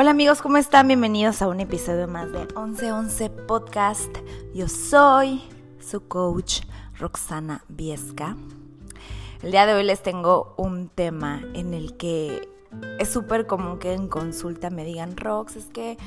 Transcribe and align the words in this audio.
Hola 0.00 0.12
amigos, 0.12 0.40
¿cómo 0.40 0.56
están? 0.56 0.88
Bienvenidos 0.88 1.42
a 1.42 1.48
un 1.48 1.60
episodio 1.60 2.08
más 2.08 2.32
de 2.32 2.38
1111 2.38 3.28
Podcast. 3.28 4.16
Yo 4.54 4.66
soy 4.66 5.42
su 5.78 6.08
coach 6.08 6.62
Roxana 6.98 7.64
Viesca. 7.68 8.34
El 9.42 9.50
día 9.50 9.66
de 9.66 9.74
hoy 9.74 9.84
les 9.84 10.02
tengo 10.02 10.54
un 10.56 10.88
tema 10.88 11.42
en 11.52 11.74
el 11.74 11.98
que 11.98 12.48
es 12.98 13.10
súper 13.10 13.46
común 13.46 13.78
que 13.78 13.92
en 13.92 14.08
consulta 14.08 14.70
me 14.70 14.86
digan, 14.86 15.18
Rox, 15.18 15.56
es 15.56 15.66
que 15.66 15.98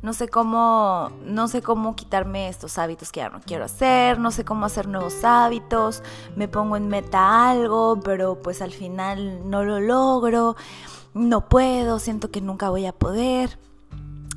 no 0.00 0.14
sé 0.14 0.28
cómo, 0.28 1.10
no 1.26 1.46
sé 1.46 1.60
cómo 1.60 1.94
quitarme 1.94 2.48
estos 2.48 2.78
hábitos 2.78 3.12
que 3.12 3.20
ya 3.20 3.28
no 3.28 3.42
quiero 3.44 3.66
hacer, 3.66 4.18
no 4.18 4.30
sé 4.30 4.46
cómo 4.46 4.64
hacer 4.64 4.88
nuevos 4.88 5.24
hábitos, 5.24 6.02
me 6.36 6.48
pongo 6.48 6.78
en 6.78 6.88
meta 6.88 7.50
algo, 7.50 8.00
pero 8.02 8.40
pues 8.40 8.62
al 8.62 8.72
final 8.72 9.50
no 9.50 9.62
lo 9.62 9.78
logro 9.78 10.56
no 11.14 11.48
puedo, 11.48 11.98
siento 11.98 12.30
que 12.30 12.40
nunca 12.40 12.70
voy 12.70 12.86
a 12.86 12.92
poder. 12.92 13.58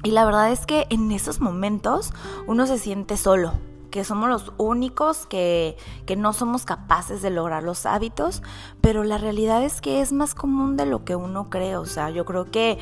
Y 0.03 0.11
la 0.11 0.25
verdad 0.25 0.51
es 0.51 0.65
que 0.65 0.85
en 0.89 1.11
esos 1.11 1.41
momentos 1.41 2.11
uno 2.47 2.67
se 2.67 2.77
siente 2.77 3.17
solo, 3.17 3.53
que 3.89 4.03
somos 4.03 4.29
los 4.29 4.53
únicos 4.57 5.25
que, 5.25 5.77
que, 6.05 6.15
no 6.15 6.33
somos 6.33 6.65
capaces 6.65 7.21
de 7.21 7.31
lograr 7.31 7.63
los 7.63 7.85
hábitos, 7.85 8.43
pero 8.81 9.03
la 9.03 9.17
realidad 9.17 9.63
es 9.63 9.81
que 9.81 10.01
es 10.01 10.11
más 10.11 10.35
común 10.35 10.77
de 10.77 10.85
lo 10.85 11.05
que 11.05 11.15
uno 11.15 11.49
cree. 11.49 11.77
O 11.77 11.85
sea, 11.85 12.11
yo 12.11 12.25
creo 12.25 12.51
que 12.51 12.77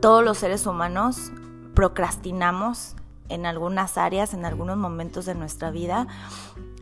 todos 0.00 0.24
los 0.24 0.38
seres 0.38 0.66
humanos 0.66 1.32
procrastinamos 1.74 2.94
en 3.34 3.46
algunas 3.46 3.98
áreas, 3.98 4.34
en 4.34 4.44
algunos 4.44 4.76
momentos 4.76 5.26
de 5.26 5.34
nuestra 5.34 5.70
vida, 5.70 6.06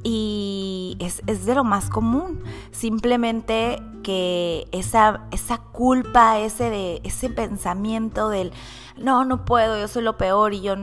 y 0.02 0.96
es, 1.00 1.46
de 1.46 1.54
lo 1.54 1.64
más 1.64 1.88
común. 1.88 2.42
Simplemente 2.70 3.82
que 4.02 4.66
esa, 4.72 5.22
esa 5.30 5.58
culpa, 5.58 6.38
ese, 6.38 6.70
de, 6.70 7.00
ese 7.04 7.30
pensamiento 7.30 8.28
del 8.28 8.52
no, 8.96 9.24
no 9.24 9.44
puedo, 9.44 9.78
yo 9.78 9.88
soy 9.88 10.02
lo 10.02 10.18
peor 10.18 10.54
y 10.54 10.60
yo 10.60 10.74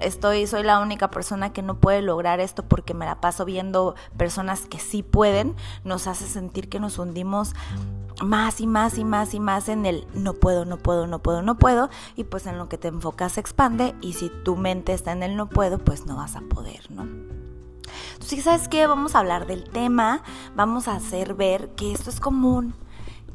estoy, 0.00 0.46
soy 0.46 0.62
la 0.62 0.78
única 0.80 1.10
persona 1.10 1.52
que 1.52 1.62
no 1.62 1.78
puede 1.78 2.02
lograr 2.02 2.40
esto 2.40 2.64
porque 2.64 2.94
me 2.94 3.06
la 3.06 3.20
paso 3.20 3.44
viendo 3.44 3.94
personas 4.16 4.62
que 4.62 4.78
sí 4.78 5.02
pueden, 5.02 5.56
nos 5.84 6.06
hace 6.06 6.26
sentir 6.26 6.68
que 6.68 6.80
nos 6.80 6.98
hundimos 6.98 7.54
más 8.20 8.60
y 8.60 8.66
más 8.66 8.98
y 8.98 9.04
más 9.04 9.34
y 9.34 9.40
más 9.40 9.68
en 9.68 9.86
el 9.86 10.06
no 10.14 10.34
puedo, 10.34 10.64
no 10.64 10.78
puedo, 10.78 11.06
no 11.06 11.20
puedo, 11.20 11.42
no 11.42 11.58
puedo 11.58 11.90
y 12.16 12.24
pues 12.24 12.46
en 12.46 12.58
lo 12.58 12.68
que 12.68 12.78
te 12.78 12.88
enfocas 12.88 13.32
se 13.32 13.40
expande 13.40 13.94
y 14.00 14.14
si 14.14 14.30
tu 14.44 14.56
mente 14.56 14.92
está 14.92 15.12
en 15.12 15.22
el 15.22 15.36
no 15.36 15.48
puedo, 15.48 15.78
pues 15.78 16.06
no 16.06 16.16
vas 16.16 16.36
a 16.36 16.40
poder, 16.42 16.90
¿no? 16.90 17.06
Entonces, 18.12 18.44
¿sabes 18.44 18.68
qué? 18.68 18.86
Vamos 18.86 19.14
a 19.14 19.20
hablar 19.20 19.46
del 19.46 19.64
tema, 19.64 20.22
vamos 20.54 20.88
a 20.88 20.94
hacer 20.94 21.34
ver 21.34 21.70
que 21.70 21.92
esto 21.92 22.10
es 22.10 22.20
común, 22.20 22.74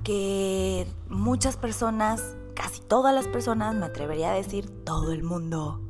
que 0.03 0.87
muchas 1.09 1.57
personas, 1.57 2.35
casi 2.53 2.81
todas 2.81 3.13
las 3.13 3.27
personas, 3.27 3.75
me 3.75 3.85
atrevería 3.85 4.31
a 4.31 4.35
decir 4.35 4.69
todo 4.85 5.11
el 5.11 5.23
mundo, 5.23 5.81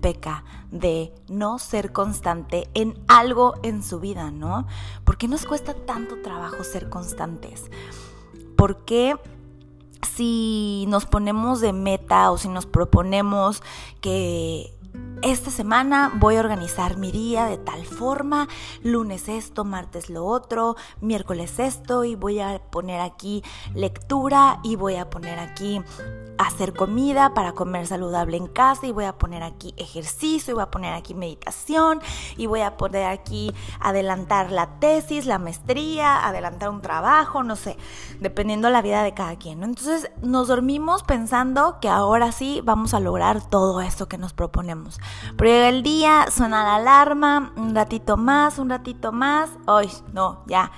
peca 0.00 0.44
de 0.70 1.12
no 1.28 1.58
ser 1.58 1.92
constante 1.92 2.68
en 2.74 3.02
algo 3.08 3.54
en 3.62 3.82
su 3.82 4.00
vida, 4.00 4.30
¿no? 4.30 4.66
¿Por 5.04 5.18
qué 5.18 5.28
nos 5.28 5.46
cuesta 5.46 5.74
tanto 5.74 6.22
trabajo 6.22 6.62
ser 6.62 6.88
constantes? 6.88 7.70
¿Por 8.56 8.84
qué 8.84 9.16
si 10.14 10.84
nos 10.88 11.06
ponemos 11.06 11.60
de 11.60 11.72
meta 11.72 12.30
o 12.30 12.38
si 12.38 12.48
nos 12.48 12.66
proponemos 12.66 13.62
que 14.00 14.72
esta 15.24 15.50
semana 15.50 16.12
voy 16.16 16.36
a 16.36 16.40
organizar 16.40 16.98
mi 16.98 17.10
día 17.10 17.46
de 17.46 17.56
tal 17.56 17.86
forma, 17.86 18.46
lunes 18.82 19.30
esto, 19.30 19.64
martes 19.64 20.10
lo 20.10 20.26
otro, 20.26 20.76
miércoles 21.00 21.58
esto 21.58 22.04
y 22.04 22.14
voy 22.14 22.40
a 22.40 22.60
poner 22.70 23.00
aquí 23.00 23.42
lectura 23.74 24.60
y 24.62 24.76
voy 24.76 24.96
a 24.96 25.08
poner 25.08 25.38
aquí 25.38 25.80
hacer 26.36 26.74
comida 26.74 27.32
para 27.32 27.52
comer 27.52 27.86
saludable 27.86 28.36
en 28.36 28.48
casa 28.48 28.86
y 28.86 28.92
voy 28.92 29.04
a 29.04 29.16
poner 29.16 29.42
aquí 29.42 29.72
ejercicio 29.78 30.52
y 30.52 30.54
voy 30.54 30.62
a 30.62 30.70
poner 30.70 30.92
aquí 30.92 31.14
meditación 31.14 32.00
y 32.36 32.44
voy 32.44 32.60
a 32.60 32.76
poner 32.76 33.06
aquí 33.06 33.54
adelantar 33.80 34.52
la 34.52 34.78
tesis, 34.78 35.24
la 35.24 35.38
maestría, 35.38 36.26
adelantar 36.26 36.68
un 36.68 36.82
trabajo, 36.82 37.42
no 37.42 37.56
sé, 37.56 37.78
dependiendo 38.20 38.68
la 38.68 38.82
vida 38.82 39.02
de 39.02 39.14
cada 39.14 39.36
quien. 39.36 39.62
Entonces 39.62 40.10
nos 40.22 40.48
dormimos 40.48 41.02
pensando 41.02 41.78
que 41.80 41.88
ahora 41.88 42.30
sí 42.32 42.60
vamos 42.62 42.92
a 42.92 43.00
lograr 43.00 43.40
todo 43.48 43.80
esto 43.80 44.06
que 44.06 44.18
nos 44.18 44.34
proponemos. 44.34 45.00
Pero 45.36 45.50
llega 45.50 45.68
el 45.68 45.82
día, 45.82 46.26
suena 46.30 46.64
la 46.64 46.76
alarma, 46.76 47.52
un 47.56 47.74
ratito 47.74 48.16
más, 48.16 48.58
un 48.58 48.70
ratito 48.70 49.12
más. 49.12 49.50
Hoy, 49.66 49.90
no, 50.12 50.42
ya. 50.46 50.70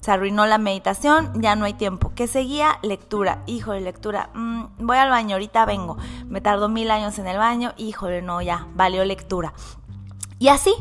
Se 0.00 0.12
arruinó 0.12 0.46
la 0.46 0.58
meditación, 0.58 1.32
ya 1.42 1.56
no 1.56 1.64
hay 1.64 1.74
tiempo. 1.74 2.12
¿Qué 2.14 2.28
seguía? 2.28 2.78
Lectura. 2.82 3.42
Híjole, 3.46 3.80
lectura. 3.80 4.30
Mm, 4.32 4.64
voy 4.78 4.96
al 4.96 5.10
baño, 5.10 5.34
ahorita 5.34 5.64
vengo. 5.66 5.96
Me 6.26 6.40
tardo 6.40 6.68
mil 6.68 6.90
años 6.90 7.18
en 7.18 7.26
el 7.26 7.36
baño. 7.36 7.74
Híjole, 7.76 8.22
no, 8.22 8.40
ya, 8.40 8.68
valió 8.74 9.04
lectura. 9.04 9.52
Y 10.38 10.48
así, 10.48 10.72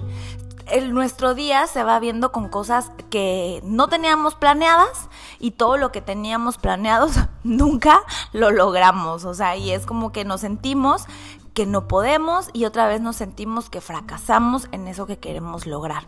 el, 0.69 0.93
nuestro 0.93 1.33
día 1.33 1.65
se 1.67 1.83
va 1.83 1.99
viendo 1.99 2.31
con 2.31 2.49
cosas 2.49 2.91
que 3.09 3.61
no 3.63 3.87
teníamos 3.87 4.35
planeadas 4.35 5.09
y 5.39 5.51
todo 5.51 5.77
lo 5.77 5.91
que 5.91 6.01
teníamos 6.01 6.57
planeados 6.57 7.13
nunca 7.43 8.01
lo 8.33 8.51
logramos. 8.51 9.25
O 9.25 9.33
sea, 9.33 9.55
y 9.55 9.71
es 9.71 9.85
como 9.85 10.11
que 10.11 10.25
nos 10.25 10.41
sentimos 10.41 11.05
que 11.57 11.65
no 11.65 11.87
podemos 11.87 12.51
y 12.53 12.65
otra 12.65 12.85
vez 12.85 13.01
nos 13.01 13.15
sentimos 13.15 13.67
que 13.67 13.81
fracasamos 13.81 14.67
en 14.73 14.87
eso 14.87 15.07
que 15.07 15.17
queremos 15.17 15.65
lograr. 15.65 16.03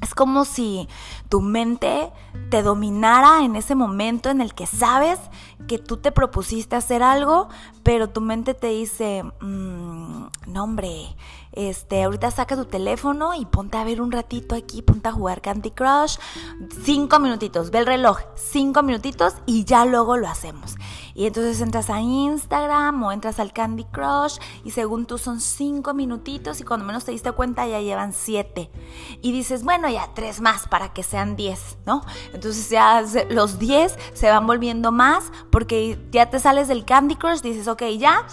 Es 0.00 0.14
como 0.14 0.46
si 0.46 0.88
tu 1.28 1.42
mente 1.42 2.10
te 2.48 2.62
dominara 2.62 3.44
en 3.44 3.54
ese 3.54 3.74
momento 3.74 4.30
en 4.30 4.40
el 4.40 4.54
que 4.54 4.64
sabes 4.64 5.20
que 5.68 5.76
tú 5.76 5.98
te 5.98 6.10
propusiste 6.10 6.74
hacer 6.74 7.02
algo, 7.02 7.50
pero 7.82 8.08
tu 8.08 8.22
mente 8.22 8.54
te 8.54 8.68
dice, 8.68 9.24
mmm, 9.42 10.24
no 10.46 10.64
hombre, 10.64 11.16
este, 11.52 12.02
ahorita 12.02 12.30
saca 12.30 12.56
tu 12.56 12.64
teléfono 12.64 13.34
y 13.34 13.44
ponte 13.44 13.76
a 13.76 13.84
ver 13.84 14.00
un 14.00 14.10
ratito 14.10 14.54
aquí, 14.54 14.82
ponte 14.82 15.08
a 15.08 15.12
jugar 15.12 15.42
Candy 15.42 15.70
Crush, 15.70 16.16
cinco 16.84 17.18
minutitos, 17.20 17.70
ve 17.70 17.80
el 17.80 17.86
reloj, 17.86 18.18
cinco 18.34 18.82
minutitos 18.82 19.34
y 19.46 19.64
ya 19.64 19.84
luego 19.84 20.16
lo 20.16 20.28
hacemos. 20.28 20.76
Y 21.14 21.26
entonces 21.26 21.60
entras 21.60 21.90
a 21.90 22.00
Instagram 22.00 23.02
o 23.02 23.12
entras 23.12 23.38
al 23.38 23.52
Candy 23.52 23.84
Crush 23.84 24.38
y 24.64 24.70
según 24.70 25.06
tú 25.06 25.18
son 25.18 25.40
cinco 25.40 25.92
minutitos 25.94 26.60
y 26.60 26.64
cuando 26.64 26.86
menos 26.86 27.04
te 27.04 27.12
diste 27.12 27.32
cuenta 27.32 27.66
ya 27.66 27.80
llevan 27.80 28.12
siete. 28.12 28.70
Y 29.20 29.32
dices, 29.32 29.62
bueno, 29.62 29.90
ya 29.90 30.08
tres 30.14 30.40
más 30.40 30.66
para 30.68 30.92
que 30.92 31.02
sean 31.02 31.36
diez, 31.36 31.76
¿no? 31.84 32.02
Entonces 32.32 32.70
ya 32.70 33.04
los 33.30 33.58
diez 33.58 33.98
se 34.14 34.30
van 34.30 34.46
volviendo 34.46 34.90
más 34.90 35.30
porque 35.50 35.98
ya 36.10 36.30
te 36.30 36.38
sales 36.38 36.68
del 36.68 36.84
Candy 36.84 37.16
Crush, 37.16 37.40
dices, 37.40 37.68
ok, 37.68 37.82
ya 37.98 38.26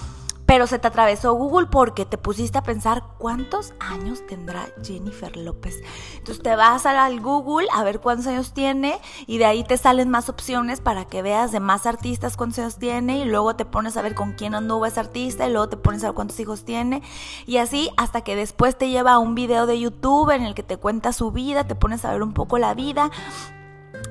pero 0.49 0.65
se 0.65 0.79
te 0.79 0.87
atravesó 0.87 1.35
Google 1.35 1.67
porque 1.67 2.07
te 2.07 2.17
pusiste 2.17 2.57
a 2.57 2.63
pensar 2.63 3.03
cuántos 3.19 3.75
años 3.79 4.25
tendrá 4.25 4.67
Jennifer 4.83 5.37
López. 5.37 5.75
Entonces 6.17 6.41
te 6.41 6.55
vas 6.55 6.87
al 6.87 7.19
Google 7.19 7.67
a 7.71 7.83
ver 7.83 7.99
cuántos 7.99 8.25
años 8.25 8.51
tiene 8.51 8.99
y 9.27 9.37
de 9.37 9.45
ahí 9.45 9.63
te 9.63 9.77
salen 9.77 10.09
más 10.09 10.27
opciones 10.27 10.81
para 10.81 11.05
que 11.05 11.21
veas 11.21 11.51
de 11.51 11.59
más 11.59 11.85
artistas 11.85 12.35
cuántos 12.35 12.57
años 12.57 12.79
tiene 12.79 13.19
y 13.19 13.25
luego 13.25 13.55
te 13.55 13.65
pones 13.65 13.95
a 13.95 14.01
ver 14.01 14.15
con 14.15 14.33
quién 14.33 14.55
anduvo 14.55 14.87
ese 14.87 14.99
artista 14.99 15.47
y 15.47 15.51
luego 15.51 15.69
te 15.69 15.77
pones 15.77 16.03
a 16.03 16.07
ver 16.07 16.15
cuántos 16.15 16.39
hijos 16.39 16.65
tiene 16.65 17.03
y 17.45 17.57
así 17.57 17.91
hasta 17.95 18.21
que 18.21 18.35
después 18.35 18.75
te 18.75 18.89
lleva 18.89 19.13
a 19.13 19.19
un 19.19 19.35
video 19.35 19.67
de 19.67 19.79
YouTube 19.79 20.31
en 20.31 20.41
el 20.41 20.55
que 20.55 20.63
te 20.63 20.77
cuenta 20.77 21.13
su 21.13 21.31
vida, 21.31 21.67
te 21.67 21.75
pones 21.75 22.03
a 22.05 22.11
ver 22.11 22.23
un 22.23 22.33
poco 22.33 22.57
la 22.57 22.73
vida 22.73 23.11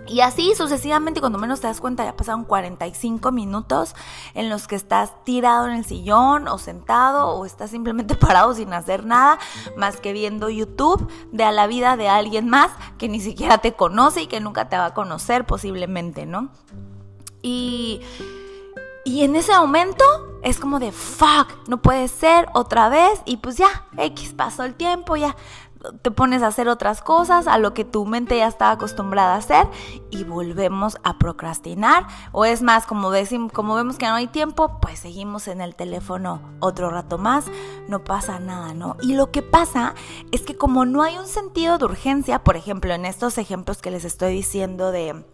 y 0.08 0.20
así 0.20 0.54
sucesivamente, 0.54 1.20
cuando 1.20 1.38
menos 1.38 1.60
te 1.60 1.66
das 1.66 1.80
cuenta, 1.80 2.04
ya 2.04 2.16
pasaron 2.16 2.44
45 2.44 3.30
minutos 3.30 3.94
en 4.34 4.48
los 4.48 4.66
que 4.66 4.74
estás 4.74 5.12
tirado 5.24 5.66
en 5.66 5.74
el 5.74 5.84
sillón 5.84 6.48
o 6.48 6.58
sentado 6.58 7.28
o 7.28 7.44
estás 7.44 7.70
simplemente 7.70 8.14
parado 8.16 8.54
sin 8.54 8.72
hacer 8.72 9.04
nada 9.04 9.38
más 9.76 9.98
que 9.98 10.12
viendo 10.12 10.48
YouTube 10.48 11.08
de 11.32 11.44
a 11.44 11.52
la 11.52 11.66
vida 11.66 11.97
de 11.97 12.08
alguien 12.08 12.48
más 12.48 12.70
que 12.97 13.08
ni 13.08 13.20
siquiera 13.20 13.59
te 13.59 13.74
conoce 13.74 14.22
y 14.22 14.27
que 14.27 14.41
nunca 14.41 14.68
te 14.68 14.78
va 14.78 14.86
a 14.86 14.94
conocer 14.94 15.44
posiblemente, 15.44 16.27
¿no? 16.27 16.48
Y, 17.42 18.00
y 19.04 19.22
en 19.22 19.36
ese 19.36 19.53
momento 19.53 20.04
es 20.42 20.59
como 20.59 20.78
de, 20.78 20.92
fuck, 20.92 21.68
no 21.68 21.83
puede 21.83 22.09
ser 22.09 22.48
otra 22.54 22.88
vez 22.88 23.21
y 23.24 23.38
pues 23.38 23.56
ya, 23.56 23.86
X, 23.97 24.33
pasó 24.34 24.65
el 24.65 24.74
tiempo, 24.74 25.16
ya 25.16 25.36
te 26.03 26.10
pones 26.10 26.42
a 26.42 26.48
hacer 26.48 26.69
otras 26.69 27.03
cosas, 27.03 27.47
a 27.47 27.59
lo 27.59 27.75
que 27.75 27.84
tu 27.84 28.04
mente 28.04 28.39
ya 28.39 28.47
estaba 28.47 28.72
acostumbrada 28.72 29.34
a 29.34 29.39
hacer 29.39 29.66
y 30.10 30.25
volvemos 30.25 30.98
a 31.04 31.19
procrastinar. 31.19 32.07
O 32.33 32.45
es 32.45 32.63
más, 32.63 32.86
como, 32.86 33.10
decimos, 33.10 33.53
como 33.53 33.75
vemos 33.75 33.98
que 33.98 34.07
no 34.07 34.15
hay 34.15 34.27
tiempo, 34.27 34.78
pues 34.80 35.01
seguimos 35.01 35.48
en 35.48 35.60
el 35.60 35.75
teléfono 35.75 36.41
otro 36.60 36.91
rato 36.91 37.19
más, 37.19 37.47
no 37.89 38.04
pasa 38.04 38.41
nada, 38.41 38.75
¿no? 38.75 38.97
Y 39.01 39.15
lo 39.15 39.30
que 39.30 39.42
pasa 39.42 39.95
es 40.33 40.42
que 40.42 40.57
como 40.57 40.84
no 40.84 41.03
hay 41.03 41.19
un 41.19 41.27
sentido 41.27 41.78
de 41.78 41.84
urgencia, 41.84 42.42
por 42.42 42.57
ejemplo, 42.57 42.92
en 42.95 43.04
estos 43.04 43.39
ejemplos 43.39 43.83
que 43.83 43.91
les 43.91 44.04
estoy 44.04 44.33
diciendo 44.33 44.91
de 44.91 45.24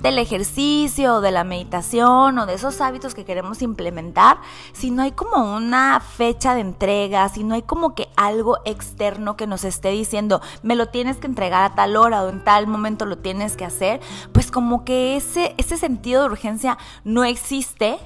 del 0.00 0.18
ejercicio, 0.18 1.20
de 1.20 1.30
la 1.30 1.44
meditación 1.44 2.38
o 2.38 2.46
de 2.46 2.54
esos 2.54 2.80
hábitos 2.80 3.14
que 3.14 3.24
queremos 3.24 3.62
implementar, 3.62 4.38
si 4.72 4.90
no 4.90 5.02
hay 5.02 5.12
como 5.12 5.54
una 5.54 6.00
fecha 6.00 6.54
de 6.54 6.60
entrega, 6.60 7.28
si 7.28 7.44
no 7.44 7.54
hay 7.54 7.62
como 7.62 7.94
que 7.94 8.08
algo 8.16 8.58
externo 8.64 9.36
que 9.36 9.46
nos 9.46 9.64
esté 9.64 9.90
diciendo, 9.90 10.40
me 10.62 10.76
lo 10.76 10.86
tienes 10.86 11.18
que 11.18 11.26
entregar 11.26 11.64
a 11.64 11.74
tal 11.74 11.96
hora 11.96 12.22
o 12.22 12.28
en 12.28 12.42
tal 12.42 12.66
momento 12.66 13.04
lo 13.04 13.18
tienes 13.18 13.56
que 13.56 13.64
hacer, 13.64 14.00
pues 14.32 14.50
como 14.50 14.84
que 14.84 15.16
ese, 15.16 15.54
ese 15.58 15.76
sentido 15.76 16.22
de 16.22 16.28
urgencia 16.28 16.78
no 17.04 17.24
existe 17.24 17.98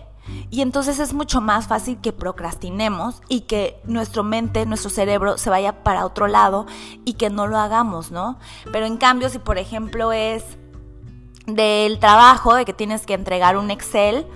Y 0.50 0.62
entonces 0.62 0.98
es 1.00 1.12
mucho 1.12 1.42
más 1.42 1.66
fácil 1.68 2.00
que 2.00 2.12
procrastinemos 2.12 3.20
y 3.28 3.42
que 3.42 3.78
nuestra 3.84 4.22
mente, 4.22 4.64
nuestro 4.64 4.88
cerebro 4.90 5.36
se 5.36 5.50
vaya 5.50 5.84
para 5.84 6.06
otro 6.06 6.28
lado 6.28 6.64
y 7.04 7.14
que 7.14 7.28
no 7.28 7.46
lo 7.46 7.58
hagamos, 7.58 8.10
¿no? 8.10 8.38
Pero 8.72 8.86
en 8.86 8.96
cambio, 8.96 9.28
si 9.28 9.38
por 9.38 9.58
ejemplo 9.58 10.12
es 10.12 10.44
del 11.46 11.98
trabajo, 11.98 12.54
de 12.54 12.64
que 12.64 12.72
tienes 12.72 13.06
que 13.06 13.14
entregar 13.14 13.56
un 13.56 13.70
Excel, 13.70 14.26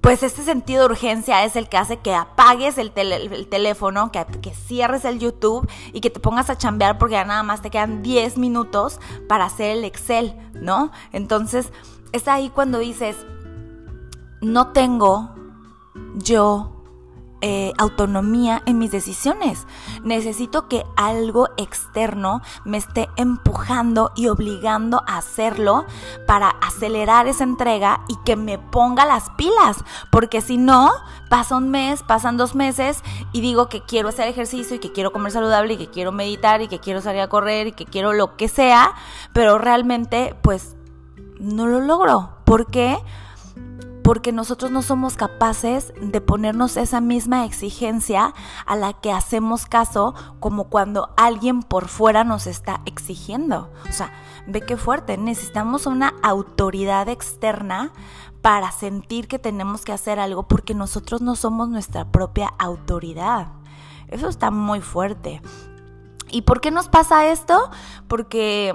pues 0.00 0.22
este 0.22 0.42
sentido 0.42 0.82
de 0.82 0.92
urgencia 0.92 1.44
es 1.44 1.56
el 1.56 1.68
que 1.68 1.78
hace 1.78 1.96
que 1.96 2.14
apagues 2.14 2.78
el, 2.78 2.92
teléfono, 2.92 4.12
que, 4.12 4.24
que, 4.40 4.54
cierres 4.54 5.04
el 5.04 5.18
YouTube 5.18 5.68
y 5.92 6.00
que 6.00 6.10
te 6.10 6.20
pongas 6.20 6.48
a 6.48 6.56
chambear 6.56 6.96
porque 6.96 7.14
ya 7.14 7.24
nada 7.24 7.42
más 7.42 7.60
te 7.60 7.70
quedan 7.70 8.04
10 8.04 8.38
minutos 8.38 9.00
para 9.28 9.46
hacer 9.46 9.76
el 9.78 9.84
Excel, 9.84 10.36
¿no? 10.54 10.92
Entonces 11.12 11.72
es 12.12 12.28
ahí 12.28 12.50
cuando 12.50 12.78
dices, 12.78 13.16
no 14.40 14.68
tengo 14.68 15.34
yo 16.14 16.75
eh, 17.48 17.72
autonomía 17.78 18.60
en 18.66 18.76
mis 18.76 18.90
decisiones. 18.90 19.68
Necesito 20.02 20.66
que 20.66 20.84
algo 20.96 21.48
externo 21.56 22.42
me 22.64 22.76
esté 22.76 23.08
empujando 23.14 24.10
y 24.16 24.26
obligando 24.26 25.04
a 25.06 25.18
hacerlo 25.18 25.84
para 26.26 26.48
acelerar 26.48 27.28
esa 27.28 27.44
entrega 27.44 28.00
y 28.08 28.16
que 28.24 28.34
me 28.34 28.58
ponga 28.58 29.06
las 29.06 29.30
pilas. 29.36 29.76
Porque 30.10 30.40
si 30.40 30.58
no, 30.58 30.90
pasa 31.30 31.56
un 31.56 31.70
mes, 31.70 32.02
pasan 32.02 32.36
dos 32.36 32.56
meses 32.56 33.04
y 33.30 33.42
digo 33.42 33.68
que 33.68 33.80
quiero 33.80 34.08
hacer 34.08 34.26
ejercicio 34.26 34.74
y 34.74 34.80
que 34.80 34.90
quiero 34.90 35.12
comer 35.12 35.30
saludable 35.30 35.74
y 35.74 35.76
que 35.76 35.88
quiero 35.88 36.10
meditar 36.10 36.62
y 36.62 36.66
que 36.66 36.80
quiero 36.80 37.00
salir 37.00 37.20
a 37.20 37.28
correr 37.28 37.68
y 37.68 37.72
que 37.72 37.84
quiero 37.84 38.12
lo 38.12 38.36
que 38.36 38.48
sea, 38.48 38.92
pero 39.32 39.56
realmente 39.58 40.34
pues 40.42 40.74
no 41.38 41.68
lo 41.68 41.80
logro. 41.80 42.38
¿Por 42.44 42.66
qué? 42.66 42.98
Porque 44.06 44.30
nosotros 44.30 44.70
no 44.70 44.82
somos 44.82 45.16
capaces 45.16 45.92
de 46.00 46.20
ponernos 46.20 46.76
esa 46.76 47.00
misma 47.00 47.44
exigencia 47.44 48.34
a 48.64 48.76
la 48.76 48.92
que 48.92 49.10
hacemos 49.10 49.66
caso 49.66 50.14
como 50.38 50.68
cuando 50.68 51.12
alguien 51.16 51.60
por 51.60 51.88
fuera 51.88 52.22
nos 52.22 52.46
está 52.46 52.82
exigiendo. 52.86 53.72
O 53.90 53.92
sea, 53.92 54.12
ve 54.46 54.60
qué 54.60 54.76
fuerte, 54.76 55.18
necesitamos 55.18 55.86
una 55.86 56.14
autoridad 56.22 57.08
externa 57.08 57.92
para 58.42 58.70
sentir 58.70 59.26
que 59.26 59.40
tenemos 59.40 59.84
que 59.84 59.90
hacer 59.90 60.20
algo 60.20 60.46
porque 60.46 60.72
nosotros 60.72 61.20
no 61.20 61.34
somos 61.34 61.68
nuestra 61.68 62.12
propia 62.12 62.46
autoridad. 62.60 63.48
Eso 64.06 64.28
está 64.28 64.52
muy 64.52 64.82
fuerte. 64.82 65.42
¿Y 66.30 66.42
por 66.42 66.60
qué 66.60 66.70
nos 66.70 66.86
pasa 66.86 67.26
esto? 67.26 67.72
Porque 68.06 68.72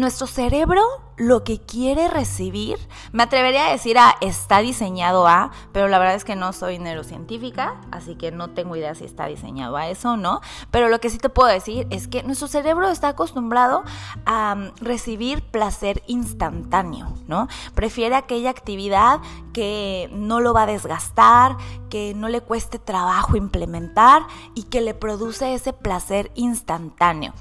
nuestro 0.00 0.26
cerebro 0.26 0.82
lo 1.16 1.44
que 1.44 1.60
quiere 1.60 2.08
recibir, 2.08 2.76
me 3.12 3.22
atrevería 3.22 3.68
a 3.68 3.70
decir 3.70 3.98
a 3.98 4.16
está 4.20 4.58
diseñado 4.58 5.28
a, 5.28 5.52
pero 5.72 5.86
la 5.88 5.98
verdad 5.98 6.16
es 6.16 6.24
que 6.24 6.34
no 6.34 6.52
soy 6.52 6.78
neurocientífica, 6.78 7.80
así 7.92 8.16
que 8.16 8.32
no 8.32 8.50
tengo 8.50 8.74
idea 8.74 8.94
si 8.94 9.04
está 9.04 9.26
diseñado 9.26 9.76
a 9.76 9.88
eso 9.88 10.12
o 10.12 10.16
no, 10.16 10.40
pero 10.70 10.88
lo 10.88 11.00
que 11.00 11.10
sí 11.10 11.18
te 11.18 11.28
puedo 11.28 11.48
decir 11.48 11.86
es 11.90 12.08
que 12.08 12.22
nuestro 12.24 12.48
cerebro 12.48 12.90
está 12.90 13.08
acostumbrado 13.08 13.84
a 14.26 14.54
mm, 14.56 14.72
recibir 14.80 15.42
placer 15.42 16.02
instantáneo, 16.06 17.14
¿no? 17.28 17.48
Prefiere 17.74 18.16
aquella 18.16 18.50
actividad 18.50 19.20
que 19.52 20.10
no 20.12 20.40
lo 20.40 20.52
va 20.52 20.62
a 20.62 20.66
desgastar, 20.66 21.56
que 21.90 22.12
no 22.14 22.28
le 22.28 22.40
cueste 22.40 22.80
trabajo 22.80 23.36
implementar 23.36 24.22
y 24.54 24.64
que 24.64 24.80
le 24.80 24.94
produce 24.94 25.54
ese 25.54 25.72
placer 25.72 26.32
instantáneo. 26.34 27.34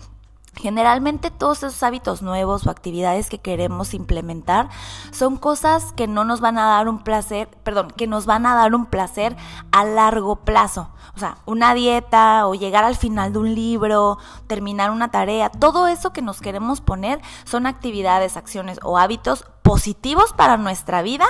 Generalmente 0.56 1.32
todos 1.32 1.64
esos 1.64 1.82
hábitos 1.82 2.22
nuevos 2.22 2.68
o 2.68 2.70
actividades 2.70 3.28
que 3.28 3.40
queremos 3.40 3.94
implementar 3.96 4.70
son 5.12 5.36
cosas 5.36 5.94
que 5.94 6.08
no 6.08 6.26
nos 6.26 6.42
van 6.42 6.60
a 6.60 6.68
dar 6.68 6.88
un 6.88 7.04
placer, 7.04 7.50
perdón, 7.64 7.90
que 7.90 8.06
nos 8.06 8.28
van 8.28 8.46
a 8.46 8.56
dar 8.56 8.76
un 8.76 8.86
placer 8.86 9.36
a 9.72 9.84
largo 9.84 10.38
plazo. 10.38 10.92
O 11.16 11.20
sea, 11.20 11.38
una 11.46 11.74
dieta 11.74 12.48
o 12.48 12.54
llegar 12.54 12.84
al 12.84 12.96
final 12.96 13.34
de 13.34 13.40
un 13.40 13.56
libro, 13.56 14.20
terminar 14.46 14.92
una 14.92 15.10
tarea, 15.10 15.50
todo 15.50 15.88
eso 15.88 16.14
que 16.14 16.22
nos 16.22 16.40
queremos 16.40 16.82
poner 16.82 17.20
son 17.46 17.66
actividades, 17.66 18.38
acciones 18.38 18.80
o 18.84 19.00
hábitos 19.00 19.46
positivos 19.64 20.34
para 20.34 20.58
nuestra 20.58 21.02
vida, 21.02 21.26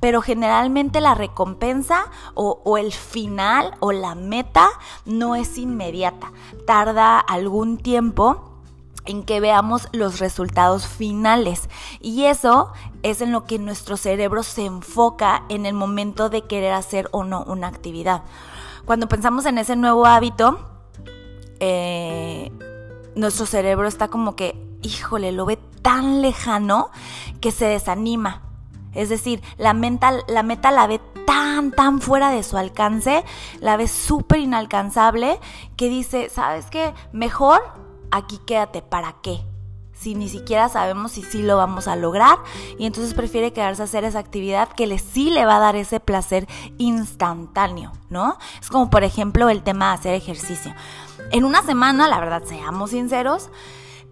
pero 0.00 0.22
generalmente 0.22 1.02
la 1.02 1.14
recompensa 1.14 2.06
o, 2.32 2.62
o, 2.64 2.78
el 2.78 2.92
final 2.92 3.74
o 3.80 3.92
la 3.92 4.14
meta 4.14 4.68
no 5.04 5.34
es 5.34 5.58
inmediata, 5.58 6.32
tarda 6.66 7.18
algún 7.18 7.76
tiempo 7.78 8.53
en 9.04 9.22
que 9.22 9.40
veamos 9.40 9.88
los 9.92 10.18
resultados 10.18 10.86
finales. 10.86 11.68
Y 12.00 12.24
eso 12.24 12.72
es 13.02 13.20
en 13.20 13.32
lo 13.32 13.44
que 13.44 13.58
nuestro 13.58 13.96
cerebro 13.96 14.42
se 14.42 14.64
enfoca 14.64 15.44
en 15.48 15.66
el 15.66 15.74
momento 15.74 16.30
de 16.30 16.42
querer 16.42 16.72
hacer 16.72 17.08
o 17.12 17.24
no 17.24 17.42
una 17.44 17.68
actividad. 17.68 18.22
Cuando 18.84 19.08
pensamos 19.08 19.46
en 19.46 19.58
ese 19.58 19.76
nuevo 19.76 20.06
hábito, 20.06 20.58
eh, 21.60 22.52
nuestro 23.14 23.46
cerebro 23.46 23.88
está 23.88 24.08
como 24.08 24.36
que, 24.36 24.56
híjole, 24.82 25.32
lo 25.32 25.46
ve 25.46 25.58
tan 25.82 26.22
lejano 26.22 26.90
que 27.40 27.50
se 27.50 27.66
desanima. 27.66 28.42
Es 28.92 29.08
decir, 29.08 29.42
la, 29.56 29.74
la 30.28 30.42
meta 30.42 30.70
la 30.70 30.86
ve 30.86 31.00
tan, 31.26 31.72
tan 31.72 32.00
fuera 32.00 32.30
de 32.30 32.42
su 32.42 32.56
alcance, 32.56 33.24
la 33.60 33.76
ve 33.76 33.88
súper 33.88 34.38
inalcanzable, 34.40 35.40
que 35.76 35.88
dice, 35.88 36.30
¿sabes 36.30 36.66
qué? 36.66 36.94
Mejor 37.12 37.60
aquí 38.14 38.38
quédate, 38.38 38.80
¿para 38.80 39.16
qué? 39.22 39.40
Si 39.92 40.14
ni 40.14 40.28
siquiera 40.28 40.68
sabemos 40.68 41.12
si 41.12 41.22
sí 41.22 41.42
lo 41.42 41.56
vamos 41.56 41.88
a 41.88 41.96
lograr 41.96 42.38
y 42.78 42.86
entonces 42.86 43.14
prefiere 43.14 43.52
quedarse 43.52 43.82
a 43.82 43.84
hacer 43.84 44.04
esa 44.04 44.18
actividad 44.18 44.68
que 44.68 44.86
le 44.86 44.98
sí 44.98 45.30
le 45.30 45.46
va 45.46 45.56
a 45.56 45.60
dar 45.60 45.76
ese 45.76 46.00
placer 46.00 46.46
instantáneo, 46.78 47.92
¿no? 48.10 48.38
Es 48.60 48.68
como 48.68 48.90
por 48.90 49.04
ejemplo 49.04 49.48
el 49.48 49.62
tema 49.62 49.88
de 49.88 49.94
hacer 49.94 50.14
ejercicio. 50.14 50.74
En 51.30 51.44
una 51.44 51.62
semana, 51.62 52.08
la 52.08 52.20
verdad, 52.20 52.42
seamos 52.44 52.90
sinceros, 52.90 53.50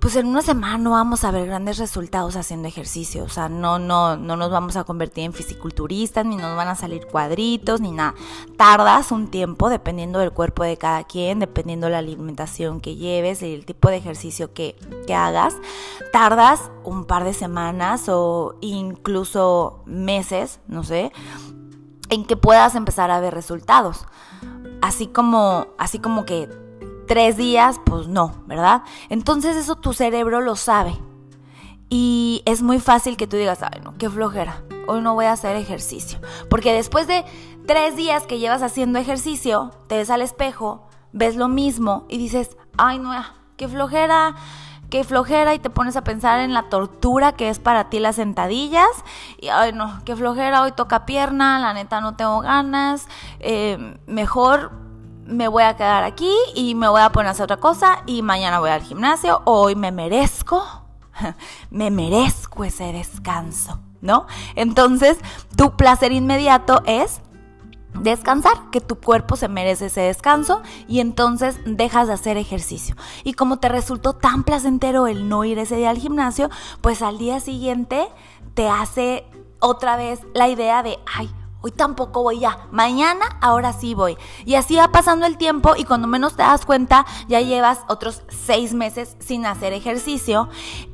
pues 0.03 0.17
en 0.17 0.27
una 0.27 0.43
semana 0.43 0.79
no 0.79 0.91
vamos 0.91 1.23
a 1.23 1.31
ver 1.31 1.47
grandes 1.47 1.79
resultados 1.79 2.35
haciendo 2.35 2.67
ejercicio, 2.67 3.23
o 3.23 3.29
sea, 3.29 3.49
no, 3.49 3.79
no, 3.79 4.17
no 4.17 4.37
nos 4.37 4.51
vamos 4.51 4.75
a 4.75 4.83
convertir 4.83 5.23
en 5.23 5.33
fisiculturistas, 5.33 6.27
ni 6.27 6.35
nos 6.35 6.57
van 6.57 6.67
a 6.67 6.75
salir 6.75 7.07
cuadritos, 7.07 7.81
ni 7.81 7.93
nada. 7.93 8.17
Tardas 8.57 9.13
un 9.13 9.31
tiempo, 9.31 9.69
dependiendo 9.69 10.19
del 10.19 10.33
cuerpo 10.33 10.65
de 10.65 10.77
cada 10.77 11.05
quien, 11.05 11.39
dependiendo 11.39 11.87
de 11.87 11.93
la 11.93 11.99
alimentación 11.99 12.81
que 12.81 12.97
lleves 12.97 13.43
y 13.43 13.55
el 13.55 13.65
tipo 13.65 13.91
de 13.91 13.99
ejercicio 13.99 14.53
que, 14.53 14.75
que 15.07 15.15
hagas, 15.15 15.55
tardas 16.13 16.73
un 16.83 17.05
par 17.05 17.23
de 17.23 17.33
semanas 17.33 18.09
o 18.09 18.57
incluso 18.61 19.85
meses, 19.87 20.59
no 20.67 20.83
sé, 20.83 21.13
en 22.09 22.25
que 22.25 22.37
puedas 22.37 22.75
empezar 22.75 23.13
a 23.13 23.21
ver 23.21 23.35
resultados. 23.35 24.05
Así 24.81 25.07
como, 25.07 25.69
así 25.79 26.01
como 26.01 26.25
que 26.25 26.49
tres 27.13 27.37
días, 27.37 27.79
pues 27.85 28.09
no, 28.09 28.33
¿verdad? 28.47 28.85
Entonces 29.11 29.55
eso 29.55 29.77
tu 29.77 29.93
cerebro 29.93 30.41
lo 30.41 30.57
sabe. 30.57 30.99
Y 31.91 32.41
es 32.47 32.63
muy 32.63 32.81
fácil 32.81 33.19
que 33.19 33.27
tú 33.27 33.37
digas, 33.37 33.63
ay, 33.63 33.83
no, 33.85 33.93
qué 33.99 34.09
flojera, 34.09 34.63
hoy 34.87 35.03
no 35.03 35.13
voy 35.13 35.27
a 35.27 35.33
hacer 35.33 35.55
ejercicio. 35.57 36.21
Porque 36.49 36.73
después 36.73 37.07
de 37.07 37.27
tres 37.67 37.97
días 37.97 38.27
que 38.27 38.39
llevas 38.39 38.63
haciendo 38.63 38.99
ejercicio, 38.99 39.73
te 39.89 39.99
ves 39.99 40.09
al 40.09 40.23
espejo, 40.23 40.89
ves 41.13 41.37
lo 41.37 41.49
mismo 41.49 42.07
y 42.09 42.17
dices, 42.17 42.57
ay, 42.79 42.99
no, 42.99 43.13
qué 43.59 43.69
flojera, 43.69 44.35
qué 44.89 45.05
flojera 45.05 45.53
y 45.53 45.59
te 45.59 45.69
pones 45.69 45.97
a 45.97 46.05
pensar 46.05 46.41
en 46.41 46.55
la 46.55 46.71
tortura 46.71 47.33
que 47.33 47.51
es 47.51 47.59
para 47.59 47.91
ti 47.91 47.99
las 47.99 48.17
sentadillas 48.17 48.89
y 49.39 49.49
ay 49.49 49.75
no, 49.75 50.01
qué 50.07 50.17
flojera, 50.17 50.63
hoy 50.63 50.73
toca 50.73 51.05
pierna, 51.05 51.59
la 51.61 51.75
neta 51.75 52.01
no 52.01 52.17
tengo 52.17 52.41
ganas, 52.41 53.07
eh, 53.41 53.99
mejor 54.07 54.82
me 55.27 55.49
voy 55.49 55.63
a 55.63 55.77
quedar 55.77 56.05
aquí 56.05 56.33
y 56.55 56.75
me 56.75 56.89
voy 56.89 57.01
a 57.01 57.11
poner 57.11 57.29
a 57.29 57.31
hacer 57.33 57.45
otra 57.45 57.59
cosa 57.59 58.03
y 58.07 58.23
mañana 58.23 58.61
voy 58.61 58.71
al 58.71 58.83
gimnasio, 58.83 59.43
hoy 59.45 59.75
me 59.75 59.93
merezco, 59.93 60.65
me 61.71 61.91
merezco 61.91 62.65
ese 62.65 62.93
descanso, 62.93 63.81
¿no? 64.01 64.27
Entonces, 64.55 65.19
tu 65.57 65.77
placer 65.77 66.13
inmediato 66.13 66.83
es 66.87 67.21
descansar, 67.95 68.71
que 68.71 68.81
tu 68.81 68.97
cuerpo 68.97 69.37
se 69.37 69.49
merece 69.49 69.87
ese 69.87 70.01
descanso 70.03 70.63
y 70.89 71.01
entonces 71.01 71.59
dejas 71.65 72.09
de 72.09 72.15
hacer 72.15 72.37
ejercicio. 72.37 72.97
Y 73.25 73.35
como 73.35 73.59
te 73.59 73.69
resultó 73.69 74.15
tan 74.15 74.45
placentero 74.45 75.07
el 75.07 75.29
no 75.29 75.45
ir 75.45 75.59
ese 75.59 75.77
día 75.77 75.91
al 75.91 75.99
gimnasio, 75.99 76.51
pues 76.81 77.03
al 77.03 77.19
día 77.19 77.41
siguiente 77.41 78.09
te 78.55 78.69
hace 78.69 79.25
otra 79.61 79.97
vez 79.97 80.21
la 80.35 80.49
idea 80.49 80.83
de, 80.83 80.99
ay, 81.15 81.31
Hoy 81.63 81.71
tampoco 81.71 82.23
voy 82.23 82.41
ya. 82.41 82.67
Mañana, 82.73 83.25
ahora 83.41 83.73
sí 83.73 83.95
voy. 83.95 84.19
Y 84.45 84.57
así 84.57 84.75
va 84.77 84.89
pasando 84.89 85.27
el 85.27 85.37
tiempo 85.37 85.75
y 85.77 85.85
cuando 85.85 86.09
menos 86.09 86.35
te 86.35 86.43
das 86.43 86.67
cuenta, 86.67 87.07
ya 87.29 87.41
llevas 87.41 87.81
otros 87.89 88.23
seis 88.29 88.75
meses 88.75 89.17
sin 89.21 89.47
hacer 89.47 89.73
ejercicio 89.73 90.49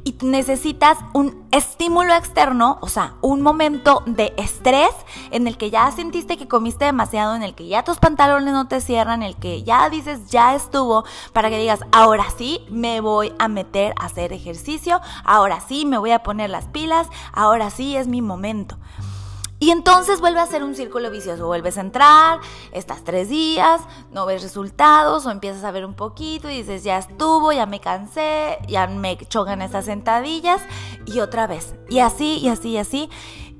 y 0.05 0.17
necesitas 0.23 0.99
un 1.15 1.47
estímulo 1.51 2.15
externo, 2.15 2.79
o 2.83 2.89
sea, 2.89 3.15
un 3.23 3.41
momento 3.41 4.03
de 4.07 4.35
estrés 4.37 4.91
en 5.31 5.47
el 5.47 5.57
que 5.57 5.71
ya 5.71 5.91
sentiste 5.91 6.37
que 6.37 6.49
comiste 6.49 6.85
demasiado, 6.85 7.35
en 7.35 7.43
el 7.43 7.55
que 7.55 7.67
ya 7.67 7.83
tus 7.83 7.99
pantalones 7.99 8.53
no 8.53 8.69
te 8.69 8.81
cierran, 8.81 9.23
en 9.23 9.29
el 9.29 9.37
que 9.37 9.63
ya 9.63 9.89
dices, 9.89 10.31
ya 10.31 10.55
estuvo, 10.55 11.05
para 11.33 11.51
que 11.51 11.59
digas, 11.59 11.81
ahora 11.93 12.27
sí 12.37 12.67
me 12.71 13.01
voy 13.01 13.33
a 13.39 13.49
meter 13.49 13.95
a 13.99 14.07
hacer 14.07 14.33
ejercicio, 14.33 15.01
ahora 15.25 15.61
sí 15.61 15.87
me 15.87 15.99
voy 15.99 16.11
a 16.13 16.23
poner 16.23 16.51
las 16.51 16.67
pilas, 16.67 17.09
ahora 17.33 17.71
sí 17.71 17.97
es 17.97 18.07
mi 18.07 18.23
momento. 18.23 18.77
Y 19.61 19.71
entonces 19.71 20.21
vuelve 20.21 20.41
a 20.41 20.47
ser 20.47 20.63
un 20.63 20.75
círculo 20.75 21.11
vicioso. 21.11 21.47
Vuelves 21.47 21.79
a 21.79 21.81
entrar, 21.81 22.41
estás 22.73 23.03
tres 23.03 23.29
días, 23.29 23.81
no 24.13 24.25
ves 24.25 24.43
resultados 24.43 25.27
o 25.27 25.31
empiezas 25.31 25.65
a 25.65 25.73
ver 25.73 25.85
un 25.85 25.95
poquito 25.95 26.49
y 26.49 26.59
dices, 26.59 26.85
ya 26.85 26.99
estuvo, 26.99 27.53
ya 27.53 27.67
me 27.67 27.81
cansé, 27.81 28.59
ya 28.69 28.87
me 28.87 29.19
chocan 29.19 29.61
estas 29.63 29.87
sentadillas 29.87 30.63
y 31.07 31.21
otra 31.21 31.47
vez. 31.47 31.75
Y 31.89 31.99
así, 31.99 32.39
y 32.39 32.49
así, 32.49 32.71
y 32.71 32.79
así. 32.79 33.11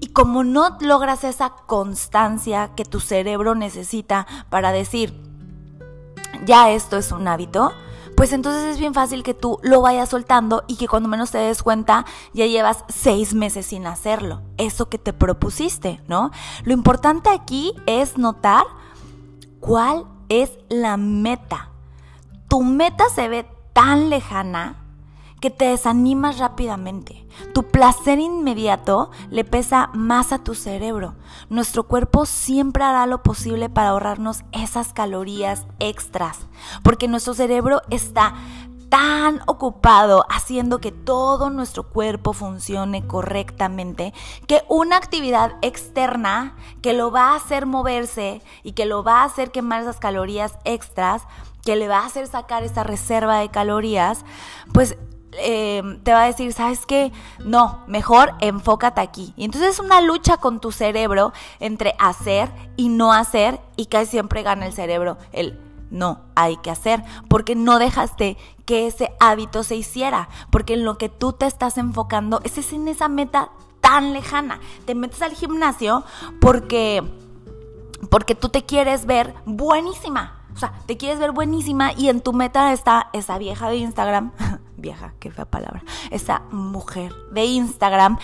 Y 0.01 0.09
como 0.09 0.45
no 0.45 0.77
logras 0.81 1.25
esa 1.25 1.51
constancia 1.51 2.71
que 2.77 2.85
tu 2.85 3.01
cerebro 3.01 3.57
necesita 3.57 4.27
para 4.51 4.71
decir, 4.71 5.21
ya 6.45 6.71
esto 6.71 6.97
es 6.97 7.11
un 7.11 7.27
hábito, 7.27 7.73
pues 8.19 8.33
entonces 8.33 8.65
es 8.65 8.81
bien 8.81 8.95
fácil 8.95 9.23
que 9.23 9.33
tú 9.33 9.61
lo 9.63 9.81
vayas 9.81 10.09
soltando 10.09 10.65
y 10.67 10.75
que 10.75 10.89
cuando 10.89 11.09
menos 11.09 11.31
te 11.31 11.39
des 11.39 11.63
cuenta 11.63 12.05
ya 12.35 12.47
llevas 12.47 12.85
seis 12.89 13.33
meses 13.33 13.67
sin 13.67 13.87
hacerlo. 13.87 14.43
Eso 14.57 14.89
que 14.89 14.99
te 14.99 15.13
propusiste, 15.13 16.01
¿no? 16.09 16.33
Lo 16.65 16.73
importante 16.73 17.31
aquí 17.31 17.75
es 17.87 18.19
notar 18.19 18.65
cuál 19.61 20.05
es 20.29 20.51
la 20.69 20.97
meta. 20.97 21.71
Tu 22.49 22.65
meta 22.65 23.05
se 23.09 23.29
ve 23.29 23.47
tan 23.73 24.11
lejana 24.11 24.88
que 25.41 25.51
te 25.51 25.67
desanimas 25.67 26.39
rápidamente. 26.39 27.27
Tu 27.55 27.65
placer 27.65 28.19
inmediato 28.19 29.11
le 29.31 29.45
pesa 29.45 29.91
más 29.95 30.33
a 30.33 30.39
tu 30.39 30.55
cerebro. 30.55 31.15
Nuestro 31.49 31.85
cuerpo 31.85 32.27
siempre 32.27 32.85
hará 32.85 33.07
lo 33.07 33.23
posible 33.23 33.69
para 33.69 33.91
ahorrarnos 33.91 34.43
esas 34.53 34.93
calorías 34.93 35.67
extras, 35.79 36.47
porque 36.83 37.09
nuestro 37.09 37.35
cerebro 37.35 37.83
está 37.91 38.35
tan 38.89 39.41
ocupado 39.47 40.25
haciendo 40.31 40.79
que 40.79 40.93
todo 40.93 41.51
nuestro 41.51 41.89
cuerpo 41.89 42.33
funcione 42.33 43.07
correctamente 43.07 44.15
que 44.47 44.63
una 44.69 44.97
actividad 44.97 45.57
externa 45.63 46.57
que 46.81 46.95
lo 46.95 47.11
va 47.11 47.33
a 47.33 47.37
hacer 47.37 47.67
moverse 47.67 48.41
y 48.63 48.73
que 48.73 48.87
lo 48.87 49.05
va 49.05 49.21
a 49.21 49.25
hacer 49.25 49.51
quemar 49.51 49.83
esas 49.83 49.99
calorías 49.99 50.59
extras, 50.65 51.25
que 51.65 51.77
le 51.77 51.89
va 51.89 51.99
a 51.99 52.07
hacer 52.07 52.27
sacar 52.27 52.63
esa 52.63 52.83
reserva 52.83 53.41
de 53.41 53.51
calorías, 53.51 54.25
pues 54.73 54.97
eh, 55.39 55.83
te 56.03 56.13
va 56.13 56.25
a 56.25 56.27
decir, 56.27 56.53
¿sabes 56.53 56.87
qué? 56.87 57.13
No, 57.45 57.85
mejor 57.87 58.35
enfócate 58.41 59.01
aquí. 59.01 59.33
Y 59.37 59.45
entonces 59.45 59.75
es 59.75 59.81
una 59.81 60.01
lucha 60.01 60.37
con 60.37 60.61
tu 60.61 60.73
cerebro 60.73 61.33
entre 61.61 61.95
hacer 61.99 62.51
y 62.77 62.89
no 62.89 63.13
hacer 63.13 63.61
y 63.77 63.87
casi 63.87 64.13
siempre 64.13 64.43
gana 64.43 64.67
el 64.67 64.73
cerebro 64.73 65.19
el 65.33 65.59
no, 65.91 66.21
hay 66.35 66.57
que 66.59 66.71
hacer, 66.71 67.03
porque 67.29 67.55
no 67.55 67.79
dejaste 67.79 68.37
que 68.67 68.87
ese 68.87 69.11
hábito 69.21 69.63
se 69.63 69.75
hiciera, 69.75 70.29
porque 70.51 70.75
en 70.75 70.85
lo 70.85 70.99
que 70.99 71.09
tú 71.09 71.33
te 71.33 71.47
estás 71.47 71.79
enfocando 71.79 72.41
es 72.45 72.73
en 72.73 72.89
esa 72.89 73.09
meta 73.09 73.51
tan 73.81 74.13
lejana. 74.13 74.61
Te 74.85 74.95
metes 74.95 75.23
al 75.23 75.33
gimnasio 75.33 76.05
porque 76.41 77.03
porque 78.11 78.35
tú 78.35 78.49
te 78.49 78.65
quieres 78.65 79.07
ver 79.07 79.35
buenísima. 79.45 80.43
O 80.55 80.59
sea, 80.59 80.73
te 80.87 80.97
quieres 80.97 81.19
ver 81.19 81.33
buenísima 81.33 81.93
y 81.97 82.09
en 82.09 82.21
tu 82.21 82.33
meta 82.33 82.73
está 82.73 83.11
esa 83.13 83.39
vieja 83.39 83.69
de 83.69 83.77
Instagram 83.77 84.33
vieja, 84.79 85.15
qué 85.21 85.31
fea 85.31 85.45
palabra, 85.45 85.83
esa 86.11 86.43
mujer 86.51 87.13
de 87.33 87.45
Instagram 87.45 88.19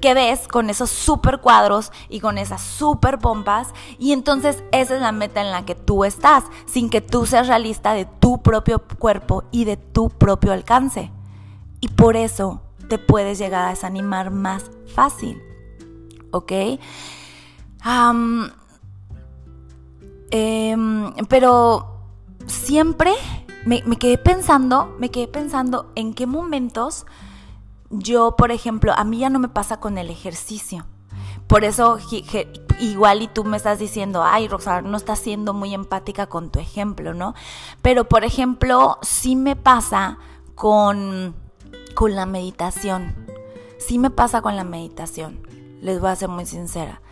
que 0.00 0.14
ves 0.14 0.48
con 0.48 0.70
esos 0.70 0.90
super 0.90 1.40
cuadros 1.40 1.92
y 2.08 2.20
con 2.20 2.38
esas 2.38 2.60
super 2.60 3.18
pompas 3.18 3.68
y 3.98 4.12
entonces 4.12 4.62
esa 4.72 4.96
es 4.96 5.00
la 5.00 5.12
meta 5.12 5.40
en 5.40 5.50
la 5.50 5.64
que 5.64 5.74
tú 5.74 6.04
estás, 6.04 6.44
sin 6.66 6.90
que 6.90 7.00
tú 7.00 7.26
seas 7.26 7.46
realista 7.46 7.92
de 7.94 8.04
tu 8.04 8.42
propio 8.42 8.82
cuerpo 8.98 9.44
y 9.50 9.64
de 9.64 9.76
tu 9.76 10.08
propio 10.10 10.52
alcance. 10.52 11.10
Y 11.80 11.88
por 11.88 12.16
eso 12.16 12.60
te 12.88 12.98
puedes 12.98 13.38
llegar 13.38 13.66
a 13.66 13.70
desanimar 13.70 14.30
más 14.30 14.70
fácil, 14.94 15.40
¿ok? 16.30 16.52
Em, 20.30 21.12
pero 21.28 21.86
siempre 22.46 23.12
me, 23.64 23.82
quedé 23.96 24.18
pensando, 24.18 24.94
me 24.98 25.10
quedé 25.10 25.28
pensando 25.28 25.90
en 25.94 26.14
qué 26.14 26.26
momentos 26.26 27.06
yo, 27.90 28.36
por 28.36 28.52
ejemplo, 28.52 28.92
a 28.96 29.04
mí 29.04 29.18
ya 29.18 29.30
no 29.30 29.38
me 29.38 29.48
pasa 29.48 29.80
con 29.80 29.98
el 29.98 30.10
ejercicio. 30.10 30.86
Por 31.48 31.64
eso 31.64 31.98
igual 32.78 33.22
y 33.22 33.26
tú 33.26 33.44
me 33.44 33.56
estás 33.56 33.80
diciendo, 33.80 34.22
ay, 34.22 34.46
Rosa, 34.46 34.82
no 34.82 34.96
estás 34.96 35.18
siendo 35.18 35.52
muy 35.52 35.74
empática 35.74 36.28
con 36.28 36.50
tu 36.50 36.60
ejemplo, 36.60 37.12
¿no? 37.12 37.34
Pero, 37.82 38.08
por 38.08 38.22
ejemplo, 38.22 38.98
sí 39.02 39.34
me 39.34 39.56
pasa 39.56 40.18
con, 40.54 41.34
con 41.94 42.14
la 42.14 42.26
meditación. 42.26 43.16
Sí 43.78 43.98
me 43.98 44.10
pasa 44.10 44.42
con 44.42 44.54
la 44.54 44.62
meditación. 44.62 45.44
Les 45.82 46.00
voy 46.00 46.10
a 46.10 46.16
ser 46.16 46.28
muy 46.28 46.46
sincera. 46.46 47.02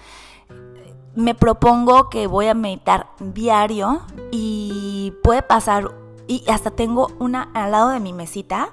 Me 1.16 1.34
propongo 1.34 2.08
que 2.08 2.28
voy 2.28 2.46
a 2.46 2.54
meditar 2.54 3.08
diario 3.18 4.02
y 4.30 5.12
puede 5.24 5.42
pasar 5.42 5.97
y 6.28 6.44
hasta 6.48 6.70
tengo 6.70 7.10
una 7.18 7.50
al 7.54 7.72
lado 7.72 7.88
de 7.88 7.98
mi 7.98 8.12
mesita, 8.12 8.70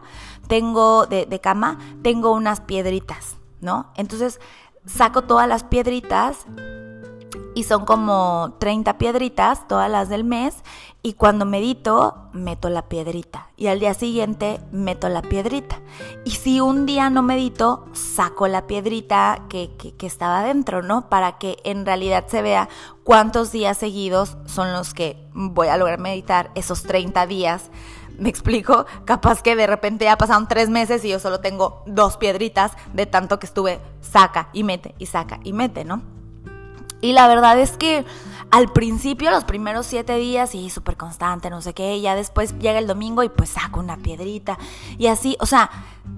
tengo 0.48 1.08
de, 1.08 1.26
de 1.26 1.40
cama, 1.40 1.80
tengo 2.04 2.32
unas 2.32 2.62
piedritas, 2.62 3.38
¿no? 3.62 3.92
Entonces 3.96 4.40
saco 4.86 5.24
todas 5.24 5.48
las 5.48 5.64
piedritas 5.64 6.46
y 7.56 7.64
son 7.64 7.86
como 7.86 8.56
30 8.60 8.98
piedritas, 9.00 9.68
todas 9.68 9.90
las 9.90 10.10
del 10.10 10.24
mes, 10.26 10.58
y 11.02 11.14
cuando 11.14 11.46
medito, 11.46 12.30
meto 12.34 12.68
la 12.70 12.90
piedrita, 12.90 13.50
y 13.56 13.68
al 13.68 13.80
día 13.80 13.94
siguiente 13.94 14.60
meto 14.72 15.08
la 15.08 15.22
piedrita. 15.22 15.80
Y 16.26 16.32
si 16.32 16.60
un 16.60 16.86
día 16.86 17.10
no 17.10 17.22
medito, 17.22 17.86
saco 17.94 18.48
la 18.48 18.68
piedrita 18.68 19.44
que, 19.48 19.72
que, 19.78 20.06
estaba 20.06 20.44
dentro, 20.44 20.82
¿no? 20.82 21.08
Para 21.10 21.38
que 21.38 21.58
en 21.64 21.86
realidad 21.86 22.26
se 22.28 22.42
vea 22.42 22.70
cuántos 23.04 23.52
días 23.52 23.78
seguidos 23.78 24.36
son 24.46 24.74
los 24.74 24.94
que 24.94 25.26
voy 25.34 25.68
a 25.68 25.78
lograr 25.78 26.00
meditar 26.00 26.52
esos 26.56 26.84
30 26.84 27.26
días. 27.28 27.70
Me 28.18 28.30
explico, 28.30 28.86
capaz 29.06 29.42
que 29.42 29.56
de 29.56 29.68
repente 29.68 30.06
ya 30.06 30.18
pasaron 30.18 30.48
tres 30.48 30.70
meses 30.70 31.06
y 31.06 31.10
yo 31.10 31.20
solo 31.20 31.40
tengo 31.40 31.84
dos 31.86 32.18
piedritas 32.18 32.72
de 32.94 33.06
tanto 33.06 33.40
que 33.40 33.46
estuve 33.46 33.80
saca 34.02 34.50
y 34.54 34.64
mete 34.64 34.96
y 34.98 35.06
saca 35.06 35.40
y 35.44 35.54
mete, 35.54 35.86
¿no? 35.86 36.02
Y 37.06 37.14
la 37.14 37.28
verdad 37.28 37.60
es 37.60 37.78
que 37.78 38.04
al 38.52 38.72
principio, 38.72 39.32
los 39.32 39.44
primeros 39.44 39.86
siete 39.86 40.16
días, 40.16 40.50
sí, 40.50 40.70
súper 40.70 40.98
constante, 40.98 41.50
no 41.50 41.62
sé 41.62 41.74
qué, 41.74 42.00
ya 42.02 42.16
después 42.16 42.58
llega 42.58 42.80
el 42.80 42.88
domingo 42.88 43.22
y 43.22 43.30
pues 43.30 43.50
saco 43.50 43.80
una 43.80 43.98
piedrita. 43.98 44.58
Y 44.98 45.08
así, 45.08 45.38
o 45.40 45.46
sea, 45.46 45.70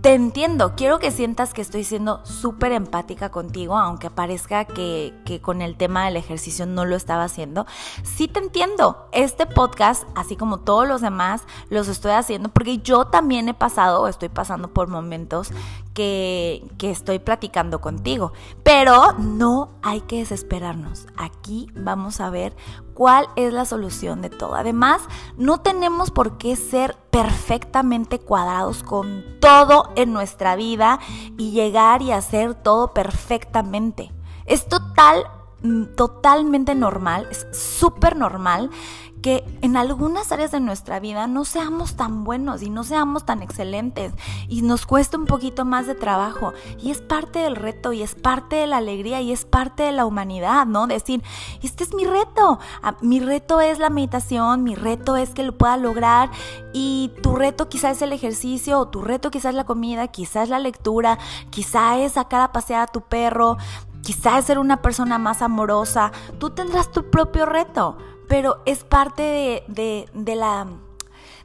te 0.02 0.14
entiendo, 0.14 0.74
quiero 0.76 1.00
que 1.00 1.12
sientas 1.12 1.54
que 1.54 1.62
estoy 1.62 1.84
siendo 1.84 2.26
súper 2.26 2.72
empática 2.72 3.30
contigo, 3.30 3.78
aunque 3.78 4.10
parezca 4.10 4.66
que, 4.66 5.14
que, 5.26 5.42
con 5.42 5.62
el 5.62 5.76
tema 5.76 6.06
del 6.06 6.18
ejercicio 6.18 6.66
no 6.66 6.86
lo 6.86 6.96
estaba 6.96 7.24
haciendo. 7.24 7.66
Sí 8.04 8.28
te 8.28 8.40
entiendo, 8.40 9.08
este 9.12 9.46
podcast, 9.46 10.04
así 10.16 10.36
como 10.36 10.60
todos 10.60 10.88
los 10.88 11.02
demás, 11.02 11.44
los 11.70 11.88
estoy 11.88 12.12
haciendo 12.12 12.50
porque 12.50 12.78
yo 12.78 13.06
también 13.06 13.50
he 13.50 13.54
pasado 13.54 14.02
o 14.02 14.08
estoy 14.08 14.30
pasando 14.30 14.74
por 14.74 14.88
momentos 14.88 15.52
que, 15.94 16.64
que 16.78 16.92
estoy 16.92 17.20
platicando 17.20 17.82
contigo, 17.82 18.34
pero 18.64 19.14
no 19.14 19.70
hay 19.82 20.02
que 20.02 20.20
desesperarnos. 20.20 21.08
Aquí 21.18 21.72
vamos 21.76 22.22
a 22.22 22.30
ver 22.30 22.56
cuál 22.98 23.30
es 23.36 23.54
la 23.54 23.64
solución 23.64 24.24
de 24.24 24.32
todo. 24.32 24.56
Además, 24.56 25.04
no 25.38 25.60
tenemos 25.60 26.10
por 26.10 26.40
qué 26.40 26.56
ser 26.56 26.98
perfectamente 27.12 28.18
cuadrados 28.18 28.82
con 28.82 29.24
todo 29.40 29.92
en 29.96 30.14
nuestra 30.14 30.56
vida 30.56 31.00
y 31.38 31.52
llegar 31.52 32.02
y 32.02 32.12
hacer 32.12 32.56
todo 32.56 32.96
perfectamente. 32.96 34.12
Es 34.48 34.68
total, 34.68 35.26
mm, 35.62 35.96
totalmente 35.96 36.74
normal, 36.74 37.28
es 37.30 37.46
súper 37.52 38.16
normal 38.16 38.72
que 39.22 39.44
en 39.62 39.78
algunas 39.78 40.32
áreas 40.32 40.52
de 40.52 40.60
nuestra 40.60 41.00
vida 41.00 41.28
no 41.28 41.46
seamos 41.46 41.96
tan 41.96 42.24
buenos 42.24 42.62
y 42.62 42.70
no 42.70 42.84
seamos 42.84 43.26
tan 43.26 43.42
excelentes 43.42 44.14
y 44.48 44.62
nos 44.62 44.86
cuesta 44.86 45.18
un 45.18 45.26
poquito 45.26 45.66
más 45.66 45.88
de 45.88 45.96
trabajo. 45.96 46.54
Y 46.80 46.92
es 46.92 47.02
parte 47.02 47.40
del 47.40 47.56
reto 47.56 47.94
y 47.94 48.02
es 48.02 48.16
parte 48.16 48.58
de 48.58 48.68
la 48.68 48.78
alegría 48.78 49.22
y 49.22 49.32
es 49.32 49.46
parte 49.46 49.84
de 49.84 49.92
la 49.92 50.06
humanidad, 50.06 50.66
¿no? 50.66 50.88
Decir, 50.88 51.24
este 51.62 51.84
es 51.84 51.94
mi 51.94 52.06
reto. 52.06 52.60
Ah, 52.82 52.96
mi 53.02 53.20
reto 53.20 53.62
es 53.62 53.80
la 53.80 53.90
meditación, 53.90 54.64
mi 54.64 54.76
reto 54.76 55.16
es 55.18 55.32
que 55.32 55.44
lo 55.44 55.58
pueda 55.58 55.78
lograr 55.78 56.30
y 56.74 57.12
tu 57.22 57.36
reto 57.36 57.70
quizás 57.70 57.98
es 57.98 58.02
el 58.04 58.14
ejercicio 58.14 58.80
o 58.80 58.88
tu 58.88 59.02
reto 59.02 59.32
quizás 59.32 59.50
es 59.50 59.56
la 59.56 59.66
comida, 59.66 60.08
quizás 60.08 60.44
es 60.44 60.50
la 60.50 60.60
lectura, 60.60 61.18
quizás 61.50 62.00
es 62.00 62.14
sacar 62.14 62.42
a 62.42 62.52
pasear 62.52 62.82
a 62.82 62.88
tu 62.88 63.02
perro, 63.02 63.58
quizás 64.02 64.40
es 64.40 64.46
ser 64.46 64.60
una 64.60 64.82
persona 64.82 65.18
más 65.18 65.42
amorosa. 65.42 66.12
Tú 66.40 66.52
tendrás 66.52 66.92
tu 66.92 67.10
propio 67.10 67.46
reto 67.46 67.98
pero 68.28 68.62
es 68.66 68.84
parte 68.84 69.64
de, 69.68 70.36
la 70.36 70.68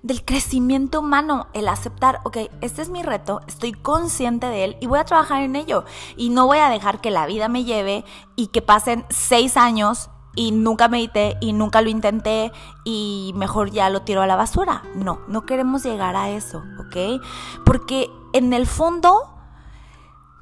del 0.03 0.25
crecimiento 0.25 1.01
humano, 1.01 1.47
el 1.53 1.69
aceptar, 1.69 2.21
ok, 2.25 2.39
este 2.61 2.83
es 2.83 2.89
mi 2.89 3.03
reto, 3.03 3.41
estoy 3.47 3.73
consciente 3.73 4.47
de 4.47 4.65
él 4.65 4.77
y 4.81 4.87
voy 4.87 4.99
a 4.99 5.05
trabajar 5.05 5.43
en 5.43 5.57
ello. 5.57 5.85
Y 6.17 6.31
no 6.31 6.47
voy 6.47 6.59
a 6.59 6.69
dejar 6.69 7.01
que 7.01 7.11
la 7.11 7.27
vida 7.27 7.49
me 7.49 7.65
lleve 7.65 8.05
y 8.37 8.49
que 8.49 8.63
pasen 8.63 9.05
seis 9.11 9.57
años 9.57 10.11
y 10.35 10.51
nunca 10.51 10.89
medité 10.89 11.37
y 11.41 11.53
nunca 11.53 11.83
lo 11.83 11.91
intenté 11.91 12.53
y 12.85 13.33
mejor 13.37 13.71
ya 13.71 13.91
lo 13.91 14.03
tiro 14.03 14.23
a 14.23 14.27
la 14.27 14.37
basura. 14.37 14.83
No, 14.95 15.21
no 15.29 15.47
queremos 15.47 15.85
llegar 15.85 16.17
a 16.17 16.31
eso, 16.31 16.65
¿ok? 16.79 17.23
Porque 17.65 18.11
en 18.33 18.53
el 18.53 18.67
fondo, 18.67 19.35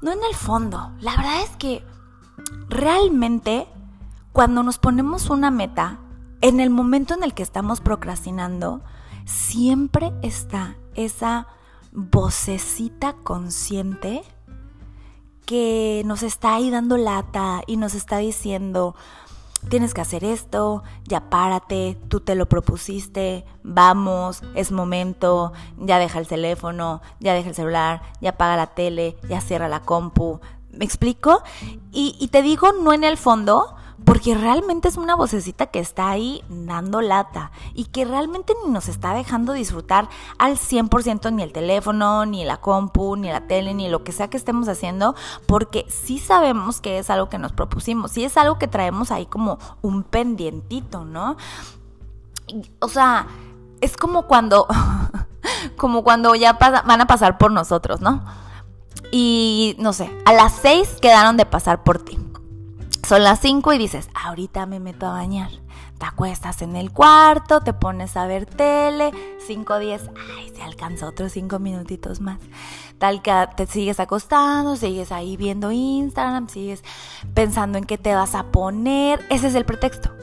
no 0.01 0.11
en 0.11 0.23
el 0.27 0.35
fondo, 0.35 0.91
la 0.99 1.15
verdad 1.15 1.41
es 1.43 1.55
que 1.57 1.85
realmente 2.69 3.67
cuando 4.31 4.63
nos 4.63 4.77
ponemos 4.77 5.29
una 5.29 5.51
meta, 5.51 5.99
en 6.41 6.59
el 6.59 6.69
momento 6.69 7.13
en 7.13 7.23
el 7.23 7.33
que 7.33 7.43
estamos 7.43 7.81
procrastinando, 7.81 8.81
siempre 9.25 10.11
está 10.21 10.75
esa 10.95 11.47
vocecita 11.91 13.13
consciente 13.23 14.23
que 15.45 16.01
nos 16.05 16.23
está 16.23 16.55
ahí 16.55 16.69
dando 16.69 16.97
lata 16.97 17.61
y 17.67 17.77
nos 17.77 17.93
está 17.93 18.17
diciendo, 18.17 18.95
tienes 19.69 19.93
que 19.93 20.01
hacer 20.01 20.23
esto, 20.23 20.83
ya 21.05 21.29
párate, 21.29 21.97
tú 22.07 22.19
te 22.21 22.35
lo 22.35 22.47
propusiste, 22.47 23.45
vamos, 23.63 24.43
es 24.55 24.71
momento, 24.71 25.53
ya 25.77 25.99
deja 25.99 26.19
el 26.19 26.27
teléfono, 26.27 27.01
ya 27.19 27.33
deja 27.33 27.49
el 27.49 27.55
celular, 27.55 28.01
ya 28.21 28.31
apaga 28.31 28.55
la 28.55 28.67
tele, 28.67 29.17
ya 29.29 29.41
cierra 29.41 29.67
la 29.67 29.81
compu. 29.81 30.39
¿Me 30.71 30.85
explico? 30.85 31.43
Y, 31.91 32.29
te 32.29 32.41
digo, 32.41 32.71
no 32.71 32.93
en 32.93 33.03
el 33.03 33.17
fondo, 33.17 33.75
porque 34.05 34.35
realmente 34.35 34.87
es 34.87 34.97
una 34.97 35.15
vocecita 35.15 35.67
que 35.67 35.79
está 35.79 36.09
ahí 36.09 36.43
dando 36.49 37.01
lata 37.01 37.51
y 37.73 37.85
que 37.85 38.05
realmente 38.05 38.53
ni 38.65 38.71
nos 38.71 38.87
está 38.87 39.13
dejando 39.13 39.53
disfrutar 39.53 40.09
al 40.37 40.57
100% 40.57 41.31
ni 41.33 41.43
el 41.43 41.51
teléfono, 41.51 42.25
ni 42.25 42.43
la 42.45 42.57
compu, 42.57 43.15
ni 43.15 43.29
la 43.29 43.47
tele, 43.47 43.73
ni 43.73 43.89
lo 43.89 44.03
que 44.03 44.11
sea 44.11 44.29
que 44.29 44.37
estemos 44.37 44.67
haciendo, 44.67 45.15
porque 45.45 45.85
sí 45.89 46.19
sabemos 46.19 46.81
que 46.81 46.99
es 46.99 47.09
algo 47.09 47.29
que 47.29 47.37
nos 47.37 47.51
propusimos, 47.51 48.11
sí 48.11 48.23
es 48.23 48.37
algo 48.37 48.57
que 48.57 48.67
traemos 48.67 49.11
ahí 49.11 49.25
como 49.25 49.59
un 49.81 50.03
pendientito, 50.03 51.05
¿no? 51.05 51.37
O 52.79 52.87
sea, 52.87 53.27
es 53.81 53.97
como 53.97 54.27
cuando, 54.27 54.67
como 55.77 56.03
cuando 56.03 56.35
ya 56.35 56.53
van 56.53 57.01
a 57.01 57.07
pasar 57.07 57.37
por 57.37 57.51
nosotros, 57.51 58.01
¿no? 58.01 58.23
Y 59.11 59.75
no 59.79 59.93
sé, 59.93 60.11
a 60.25 60.33
las 60.33 60.53
seis 60.53 60.97
quedaron 61.01 61.37
de 61.37 61.45
pasar 61.45 61.83
por 61.83 61.99
ti 61.99 62.17
son 63.07 63.23
las 63.23 63.39
5 63.39 63.73
y 63.73 63.77
dices, 63.77 64.09
ahorita 64.13 64.65
me 64.65 64.79
meto 64.79 65.05
a 65.05 65.11
bañar. 65.11 65.49
Te 65.97 66.05
acuestas 66.05 66.61
en 66.61 66.75
el 66.75 66.91
cuarto, 66.91 67.61
te 67.61 67.73
pones 67.73 68.17
a 68.17 68.25
ver 68.25 68.45
tele, 68.45 69.11
5, 69.45 69.79
10, 69.79 70.09
ay, 70.37 70.51
se 70.55 70.61
alcanza 70.63 71.07
otros 71.07 71.31
5 71.31 71.59
minutitos 71.59 72.21
más. 72.21 72.39
Tal 72.97 73.21
que 73.21 73.33
te 73.55 73.67
sigues 73.67 73.99
acostando, 73.99 74.75
sigues 74.75 75.11
ahí 75.11 75.37
viendo 75.37 75.71
Instagram, 75.71 76.49
sigues 76.49 76.83
pensando 77.33 77.77
en 77.77 77.85
qué 77.85 77.97
te 77.97 78.15
vas 78.15 78.35
a 78.35 78.51
poner. 78.51 79.25
Ese 79.29 79.47
es 79.47 79.55
el 79.55 79.65
pretexto 79.65 80.20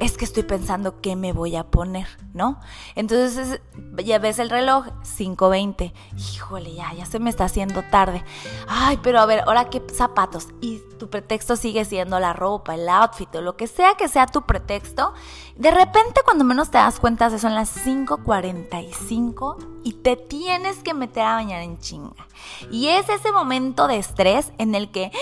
es 0.00 0.16
que 0.16 0.24
estoy 0.24 0.42
pensando 0.42 1.00
qué 1.02 1.14
me 1.14 1.32
voy 1.32 1.56
a 1.56 1.64
poner, 1.64 2.08
¿no? 2.32 2.58
Entonces 2.94 3.60
ya 4.02 4.18
ves 4.18 4.38
el 4.38 4.48
reloj, 4.48 4.86
5.20, 5.02 5.92
híjole, 6.16 6.74
ya, 6.74 6.92
ya 6.94 7.04
se 7.04 7.18
me 7.18 7.28
está 7.28 7.44
haciendo 7.44 7.82
tarde. 7.82 8.24
Ay, 8.66 8.98
pero 9.02 9.20
a 9.20 9.26
ver, 9.26 9.40
ahora 9.46 9.68
qué 9.68 9.82
zapatos. 9.92 10.48
Y 10.62 10.80
tu 10.98 11.10
pretexto 11.10 11.54
sigue 11.54 11.84
siendo 11.84 12.18
la 12.18 12.32
ropa, 12.32 12.74
el 12.74 12.88
outfit 12.88 13.34
o 13.34 13.42
lo 13.42 13.56
que 13.56 13.66
sea 13.66 13.94
que 13.94 14.08
sea 14.08 14.26
tu 14.26 14.42
pretexto. 14.42 15.12
De 15.56 15.70
repente 15.70 16.22
cuando 16.24 16.44
menos 16.44 16.70
te 16.70 16.78
das 16.78 16.98
cuenta 16.98 17.38
son 17.38 17.54
las 17.54 17.86
5.45 17.86 19.82
y 19.84 19.92
te 19.92 20.16
tienes 20.16 20.78
que 20.78 20.94
meter 20.94 21.24
a 21.24 21.34
bañar 21.34 21.60
en 21.60 21.78
chinga. 21.78 22.26
Y 22.70 22.88
es 22.88 23.06
ese 23.10 23.32
momento 23.32 23.86
de 23.86 23.98
estrés 23.98 24.52
en 24.56 24.74
el 24.74 24.90
que 24.90 25.12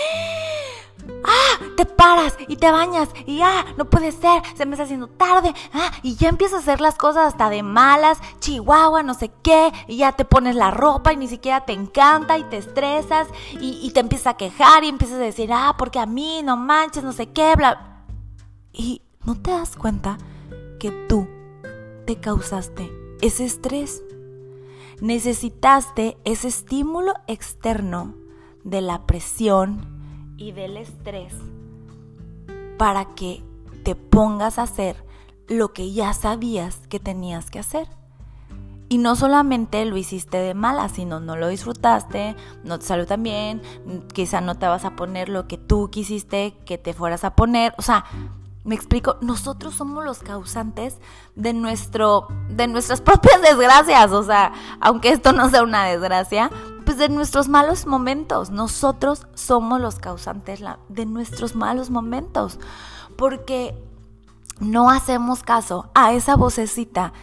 ¡Ah! 1.23 1.65
Te 1.75 1.85
paras 1.85 2.35
y 2.47 2.57
te 2.57 2.71
bañas 2.71 3.09
y 3.25 3.41
¡ah! 3.41 3.65
No 3.77 3.85
puede 3.85 4.11
ser, 4.11 4.41
se 4.55 4.65
me 4.65 4.73
está 4.73 4.83
haciendo 4.83 5.07
tarde. 5.07 5.53
¡Ah! 5.73 5.91
Y 6.03 6.15
ya 6.15 6.29
empiezas 6.29 6.59
a 6.59 6.61
hacer 6.61 6.81
las 6.81 6.95
cosas 6.95 7.27
hasta 7.27 7.49
de 7.49 7.63
malas, 7.63 8.19
chihuahua, 8.39 9.03
no 9.03 9.13
sé 9.13 9.31
qué. 9.43 9.71
Y 9.87 9.97
ya 9.97 10.11
te 10.13 10.25
pones 10.25 10.55
la 10.55 10.71
ropa 10.71 11.13
y 11.13 11.17
ni 11.17 11.27
siquiera 11.27 11.65
te 11.65 11.73
encanta 11.73 12.37
y 12.37 12.43
te 12.43 12.57
estresas 12.57 13.27
y, 13.59 13.89
te 13.91 13.99
empiezas 13.99 14.27
a 14.27 14.37
quejar 14.37 14.83
y 14.83 14.89
empiezas 14.89 15.17
a 15.17 15.23
decir, 15.23 15.51
ah, 15.53 15.75
porque 15.77 15.99
a 15.99 16.05
mí 16.05 16.41
no 16.43 16.57
manches, 16.57 17.03
no 17.03 17.11
sé 17.11 17.31
qué, 17.31 17.55
bla. 17.55 18.05
Y 18.71 19.01
no 19.25 19.35
te 19.35 19.51
das 19.51 19.75
cuenta 19.75 20.17
que 20.79 20.91
tú 21.07 21.27
te 22.05 22.19
causaste 22.19 22.91
ese 23.21 23.45
estrés. 23.45 24.03
Necesitaste 25.01 26.17
ese 26.25 26.49
estímulo 26.49 27.13
externo 27.27 28.15
de 28.63 28.81
la 28.81 29.05
presión 29.05 29.98
y 30.39 30.51
del 30.53 30.77
estrés 30.77 31.33
para 32.77 33.05
que 33.13 33.43
te 33.83 33.95
pongas 33.95 34.57
a 34.57 34.63
hacer 34.63 34.95
lo 35.47 35.73
que 35.73 35.91
ya 35.91 36.13
sabías 36.13 36.77
que 36.87 36.99
tenías 36.99 37.51
que 37.51 37.59
hacer. 37.59 37.87
Y 38.91 38.97
no 38.97 39.15
solamente 39.15 39.85
lo 39.85 39.97
hiciste 39.97 40.37
de 40.37 40.55
mala, 40.55 40.89
sino 40.89 41.19
no 41.19 41.35
lo 41.35 41.47
disfrutaste, 41.47 42.35
no 42.63 42.79
te 42.79 42.85
salió 42.85 43.05
tan 43.05 43.21
bien, 43.21 43.61
quizá 44.13 44.41
no 44.41 44.55
te 44.55 44.65
vas 44.65 44.83
a 44.85 44.95
poner 44.95 45.29
lo 45.29 45.47
que 45.47 45.57
tú 45.57 45.91
quisiste 45.91 46.55
que 46.65 46.79
te 46.79 46.93
fueras 46.93 47.23
a 47.23 47.35
poner. 47.35 47.75
O 47.77 47.83
sea, 47.83 48.05
me 48.63 48.75
explico, 48.75 49.17
nosotros 49.21 49.75
somos 49.75 50.03
los 50.03 50.19
causantes 50.19 50.97
de 51.35 51.53
nuestro 51.53 52.27
de 52.49 52.67
nuestras 52.67 53.01
propias 53.01 53.41
desgracias, 53.41 54.11
o 54.11 54.23
sea, 54.23 54.53
aunque 54.79 55.09
esto 55.09 55.33
no 55.33 55.49
sea 55.49 55.63
una 55.63 55.85
desgracia, 55.85 56.49
pues 56.89 56.97
de 56.97 57.09
nuestros 57.09 57.49
malos 57.49 57.85
momentos. 57.85 58.49
Nosotros 58.49 59.27
somos 59.35 59.79
los 59.79 59.99
causantes 59.99 60.59
de 60.87 61.05
nuestros 61.05 61.55
malos 61.55 61.91
momentos, 61.91 62.59
porque 63.15 63.79
no 64.59 64.89
hacemos 64.89 65.43
caso 65.43 65.91
a 65.93 66.13
esa 66.13 66.35
vocecita 66.35 67.13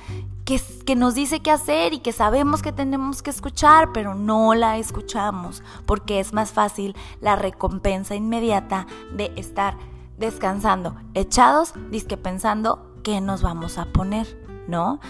que, 0.45 0.63
que, 0.85 0.95
nos 0.95 1.17
dice 1.17 1.41
qué 1.41 1.51
hacer 1.51 1.95
y 1.95 1.99
que 1.99 2.13
sabemos 2.13 2.63
que 2.63 2.71
tenemos 2.71 3.25
que 3.25 3.31
escuchar, 3.31 3.91
pero 3.93 4.15
no 4.15 4.55
la 4.55 4.79
escuchamos, 4.79 5.65
porque 5.85 6.21
es 6.21 6.33
más 6.33 6.53
fácil 6.53 6.95
la 7.21 7.35
recompensa 7.35 8.15
inmediata 8.15 8.87
de 9.17 9.33
estar 9.35 9.77
descansando, 10.17 10.95
echados, 11.15 11.75
disque 11.91 12.17
pensando 12.17 12.95
qué 13.03 13.21
nos 13.21 13.43
vamos 13.43 13.79
a 13.79 13.87
poner, 13.87 14.46
¿no? 14.69 15.01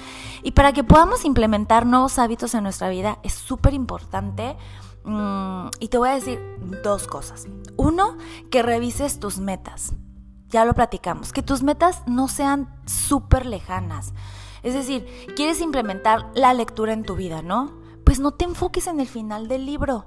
Y 0.43 0.53
para 0.53 0.73
que 0.73 0.85
podamos 0.85 1.25
implementar 1.25 1.87
nuevos 1.87 2.19
hábitos 2.19 2.55
en 2.55 2.63
nuestra 2.63 2.89
vida 2.89 3.19
es 3.23 3.33
súper 3.33 3.75
importante. 3.75 4.57
Mm, 5.05 5.69
y 5.79 5.89
te 5.89 5.99
voy 5.99 6.09
a 6.09 6.15
decir 6.15 6.41
dos 6.83 7.07
cosas. 7.07 7.47
Uno, 7.77 8.17
que 8.51 8.63
revises 8.63 9.21
tus 9.21 9.39
metas. 9.39 9.95
Ya 10.49 10.65
lo 10.65 10.75
platicamos, 10.75 11.33
que 11.33 11.43
tus 11.43 11.63
metas 11.63 12.03
no 12.07 12.29
sean 12.29 12.69
súper 12.87 13.47
lejanas. 13.47 14.15
Es 14.63 14.75
decir, 14.75 15.07
quieres 15.37 15.61
implementar 15.61 16.31
la 16.35 16.55
lectura 16.55 16.93
en 16.93 17.05
tu 17.05 17.17
vida, 17.17 17.43
¿no? 17.43 17.73
Pues 18.05 18.21
no 18.21 18.33
te 18.33 18.45
enfoques 18.45 18.87
en 18.87 19.01
el 19.01 19.07
final 19.07 19.49
del 19.49 19.67
libro. 19.67 20.07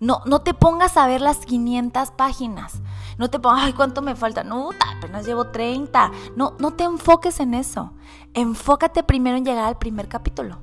No, 0.00 0.20
no 0.26 0.42
te 0.42 0.54
pongas 0.54 0.96
a 0.96 1.06
ver 1.06 1.20
las 1.20 1.38
500 1.46 2.10
páginas. 2.10 2.82
No 3.18 3.30
te 3.30 3.38
pongas, 3.38 3.62
ay, 3.62 3.72
¿cuánto 3.72 4.02
me 4.02 4.16
falta? 4.16 4.42
No, 4.42 4.70
apenas 4.96 5.24
llevo 5.24 5.48
30. 5.48 6.10
No, 6.34 6.54
no 6.58 6.72
te 6.72 6.82
enfoques 6.82 7.38
en 7.38 7.54
eso. 7.54 7.92
Enfócate 8.34 9.02
primero 9.02 9.36
en 9.36 9.44
llegar 9.44 9.64
al 9.64 9.78
primer 9.78 10.08
capítulo. 10.08 10.58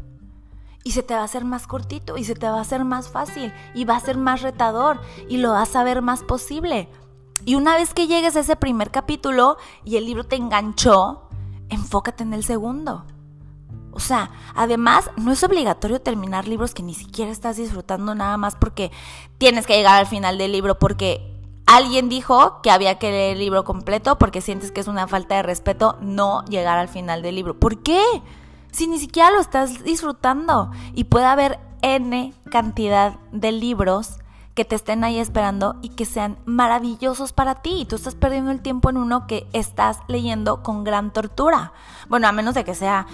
Y 0.84 0.92
se 0.92 1.04
te 1.04 1.14
va 1.14 1.22
a 1.22 1.26
hacer 1.26 1.46
más 1.46 1.68
cortito 1.68 2.18
y 2.18 2.24
se 2.24 2.36
te 2.36 2.48
va 2.48 2.58
a 2.58 2.62
hacer 2.62 2.84
más 2.84 3.10
fácil 3.10 3.54
y 3.76 3.86
va 3.86 3.96
a 3.96 4.00
ser 4.00 4.18
más 4.18 4.42
retador 4.42 5.02
y 5.28 5.38
lo 5.38 5.52
vas 5.52 5.76
a 5.76 5.84
ver 5.84 6.02
más 6.02 6.24
posible. 6.24 6.90
Y 7.46 7.56
una 7.56 7.76
vez 7.76 7.94
que 7.94 8.08
llegues 8.08 8.36
a 8.36 8.42
ese 8.42 8.56
primer 8.56 8.90
capítulo 8.90 9.58
y 9.84 9.98
el 9.98 10.06
libro 10.06 10.24
te 10.24 10.36
enganchó, 10.36 11.30
enfócate 11.70 12.24
en 12.24 12.34
el 12.34 12.44
segundo. 12.44 13.06
O 13.92 14.00
sea, 14.00 14.32
además, 14.56 15.12
no 15.18 15.32
es 15.32 15.44
obligatorio 15.44 16.02
terminar 16.02 16.48
libros 16.48 16.74
que 16.74 16.84
ni 16.84 16.94
siquiera 16.94 17.32
estás 17.32 17.58
disfrutando 17.58 18.16
nada 18.16 18.38
más 18.38 18.56
porque 18.56 18.92
tienes 19.38 19.68
que 19.68 19.76
llegar 19.76 20.00
al 20.00 20.08
final 20.08 20.38
del 20.38 20.52
libro 20.52 20.80
porque 20.80 21.29
alguien 21.70 22.10
dijo 22.10 22.62
que 22.64 22.72
había 22.72 22.98
que 22.98 23.12
leer 23.12 23.34
el 23.34 23.40
libro 23.40 23.64
completo 23.64 24.18
porque 24.18 24.42
sientes 24.42 24.72
que 24.72 24.82
es 24.82 24.88
una 24.88 25.08
falta 25.08 25.36
de 25.36 25.44
respeto 25.44 25.98
no 26.02 26.44
llegar 26.46 26.80
al 26.80 26.90
final 26.90 27.22
del 27.22 27.36
libro. 27.36 27.60
¿Por 27.60 27.84
qué? 27.84 28.02
Si 28.72 28.88
ni 28.88 28.98
siquiera 28.98 29.30
lo 29.30 29.40
estás 29.40 29.84
disfrutando 29.84 30.72
y 30.96 31.04
puede 31.04 31.26
haber 31.26 31.60
N 31.84 32.34
cantidad 32.50 33.20
de 33.32 33.52
libros 33.52 34.18
que 34.56 34.66
te 34.66 34.76
estén 34.76 35.04
ahí 35.04 35.20
esperando 35.20 35.78
y 35.84 35.90
que 35.90 36.06
sean 36.06 36.40
maravillosos 36.46 37.34
para 37.34 37.56
ti. 37.62 37.82
Y 37.82 37.86
tú 37.86 37.96
estás 37.96 38.16
perdiendo 38.16 38.50
el 38.50 38.62
tiempo 38.62 38.90
en 38.90 38.98
uno 38.98 39.28
que 39.28 39.48
estás 39.54 40.00
leyendo 40.08 40.64
con 40.64 40.84
gran 40.84 41.14
tortura. 41.14 41.72
Bueno, 42.10 42.28
a 42.28 42.32
menos 42.32 42.56
de 42.56 42.64
que 42.64 42.74
sea 42.74 43.06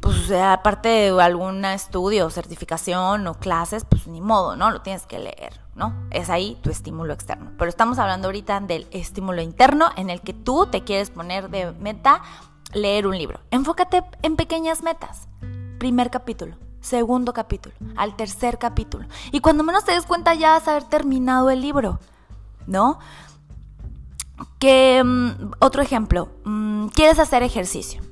pues 0.00 0.30
aparte 0.30 0.88
de 0.88 1.22
algún 1.22 1.64
estudio, 1.64 2.30
certificación 2.30 3.26
o 3.26 3.34
clases, 3.34 3.84
pues 3.84 4.06
ni 4.06 4.20
modo, 4.20 4.56
¿no? 4.56 4.70
Lo 4.70 4.80
tienes 4.80 5.06
que 5.06 5.18
leer, 5.18 5.60
¿no? 5.74 5.94
Es 6.10 6.30
ahí 6.30 6.58
tu 6.62 6.70
estímulo 6.70 7.12
externo. 7.12 7.52
Pero 7.58 7.68
estamos 7.68 7.98
hablando 7.98 8.28
ahorita 8.28 8.60
del 8.60 8.86
estímulo 8.90 9.42
interno 9.42 9.90
en 9.96 10.10
el 10.10 10.20
que 10.20 10.32
tú 10.32 10.66
te 10.66 10.84
quieres 10.84 11.10
poner 11.10 11.50
de 11.50 11.72
meta 11.72 12.22
leer 12.72 13.06
un 13.06 13.18
libro. 13.18 13.40
Enfócate 13.50 14.02
en 14.22 14.36
pequeñas 14.36 14.82
metas. 14.82 15.28
Primer 15.78 16.10
capítulo, 16.10 16.56
segundo 16.80 17.32
capítulo, 17.32 17.74
al 17.96 18.16
tercer 18.16 18.58
capítulo. 18.58 19.06
Y 19.32 19.40
cuando 19.40 19.64
menos 19.64 19.84
te 19.84 19.92
des 19.92 20.06
cuenta 20.06 20.34
ya 20.34 20.50
vas 20.50 20.68
a 20.68 20.72
haber 20.72 20.84
terminado 20.84 21.50
el 21.50 21.60
libro, 21.60 22.00
¿no? 22.66 22.98
Que 24.58 25.02
mm, 25.04 25.52
otro 25.58 25.82
ejemplo, 25.82 26.28
mm, 26.44 26.88
quieres 26.88 27.18
hacer 27.18 27.42
ejercicio 27.42 28.02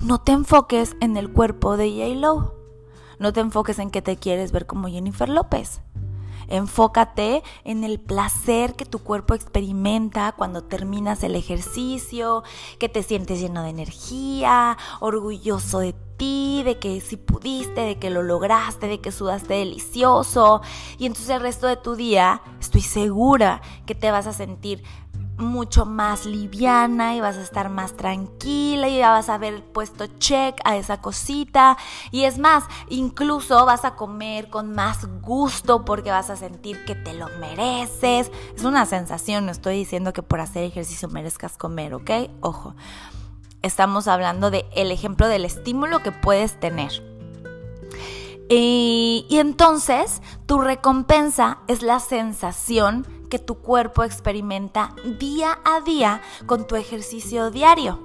no 0.00 0.20
te 0.20 0.32
enfoques 0.32 0.96
en 1.00 1.16
el 1.16 1.32
cuerpo 1.32 1.76
de 1.76 1.90
J. 1.90 2.20
Lo. 2.20 2.54
No 3.18 3.32
te 3.32 3.40
enfoques 3.40 3.78
en 3.78 3.90
que 3.90 4.02
te 4.02 4.16
quieres 4.16 4.52
ver 4.52 4.66
como 4.66 4.88
Jennifer 4.88 5.28
López. 5.28 5.80
Enfócate 6.48 7.42
en 7.64 7.84
el 7.84 8.00
placer 8.00 8.74
que 8.74 8.84
tu 8.84 8.98
cuerpo 8.98 9.34
experimenta 9.34 10.32
cuando 10.32 10.62
terminas 10.64 11.22
el 11.22 11.36
ejercicio, 11.36 12.42
que 12.78 12.88
te 12.88 13.02
sientes 13.02 13.40
lleno 13.40 13.62
de 13.62 13.70
energía, 13.70 14.76
orgulloso 15.00 15.78
de 15.78 15.94
ti, 16.16 16.62
de 16.64 16.78
que 16.78 17.00
si 17.00 17.16
pudiste, 17.16 17.80
de 17.80 17.98
que 17.98 18.10
lo 18.10 18.22
lograste, 18.22 18.88
de 18.88 19.00
que 19.00 19.12
sudaste 19.12 19.54
delicioso. 19.54 20.60
Y 20.98 21.06
entonces 21.06 21.30
el 21.30 21.40
resto 21.40 21.66
de 21.66 21.76
tu 21.76 21.94
día 21.94 22.42
estoy 22.60 22.82
segura 22.82 23.62
que 23.86 23.94
te 23.94 24.10
vas 24.10 24.26
a 24.26 24.32
sentir 24.32 24.82
mucho 25.36 25.84
más 25.84 26.26
liviana 26.26 27.16
y 27.16 27.20
vas 27.20 27.36
a 27.36 27.42
estar 27.42 27.68
más 27.68 27.96
tranquila 27.96 28.88
y 28.88 28.98
ya 28.98 29.10
vas 29.10 29.28
a 29.28 29.34
haber 29.34 29.64
puesto 29.64 30.06
check 30.18 30.60
a 30.64 30.76
esa 30.76 31.00
cosita 31.00 31.76
y 32.10 32.24
es 32.24 32.38
más, 32.38 32.64
incluso 32.88 33.66
vas 33.66 33.84
a 33.84 33.96
comer 33.96 34.48
con 34.48 34.72
más 34.72 35.06
gusto 35.22 35.84
porque 35.84 36.10
vas 36.10 36.30
a 36.30 36.36
sentir 36.36 36.84
que 36.84 36.94
te 36.94 37.14
lo 37.14 37.28
mereces. 37.40 38.30
Es 38.56 38.64
una 38.64 38.86
sensación, 38.86 39.46
no 39.46 39.52
estoy 39.52 39.76
diciendo 39.76 40.12
que 40.12 40.22
por 40.22 40.40
hacer 40.40 40.64
ejercicio 40.64 41.08
merezcas 41.08 41.56
comer, 41.56 41.94
¿ok? 41.94 42.10
Ojo. 42.40 42.74
Estamos 43.62 44.08
hablando 44.08 44.50
el 44.74 44.92
ejemplo 44.92 45.26
del 45.26 45.46
estímulo 45.46 46.02
que 46.02 46.12
puedes 46.12 46.60
tener. 46.60 46.92
Y, 48.50 49.26
y 49.30 49.38
entonces 49.38 50.20
tu 50.44 50.60
recompensa 50.60 51.60
es 51.66 51.80
la 51.80 51.98
sensación 51.98 53.06
que 53.34 53.40
tu 53.40 53.56
cuerpo 53.56 54.04
experimenta 54.04 54.94
día 55.18 55.58
a 55.64 55.80
día 55.80 56.22
con 56.46 56.68
tu 56.68 56.76
ejercicio 56.76 57.50
diario. 57.50 57.98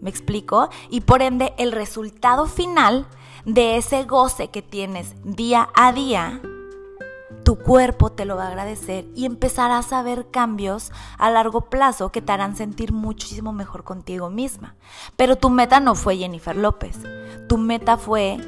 ¿Me 0.00 0.08
explico? 0.08 0.70
Y 0.88 1.02
por 1.02 1.20
ende 1.20 1.52
el 1.58 1.72
resultado 1.72 2.46
final 2.46 3.06
de 3.44 3.76
ese 3.76 4.04
goce 4.04 4.48
que 4.48 4.62
tienes 4.62 5.14
día 5.24 5.68
a 5.74 5.92
día, 5.92 6.40
tu 7.44 7.58
cuerpo 7.58 8.12
te 8.12 8.24
lo 8.24 8.36
va 8.36 8.44
a 8.44 8.48
agradecer 8.48 9.04
y 9.14 9.26
empezarás 9.26 9.92
a 9.92 10.02
ver 10.02 10.30
cambios 10.30 10.90
a 11.18 11.30
largo 11.30 11.68
plazo 11.68 12.10
que 12.10 12.22
te 12.22 12.32
harán 12.32 12.56
sentir 12.56 12.94
muchísimo 12.94 13.52
mejor 13.52 13.84
contigo 13.84 14.30
misma. 14.30 14.74
Pero 15.16 15.36
tu 15.36 15.50
meta 15.50 15.80
no 15.80 15.94
fue 15.94 16.16
Jennifer 16.16 16.56
López, 16.56 16.96
tu 17.46 17.58
meta 17.58 17.98
fue 17.98 18.38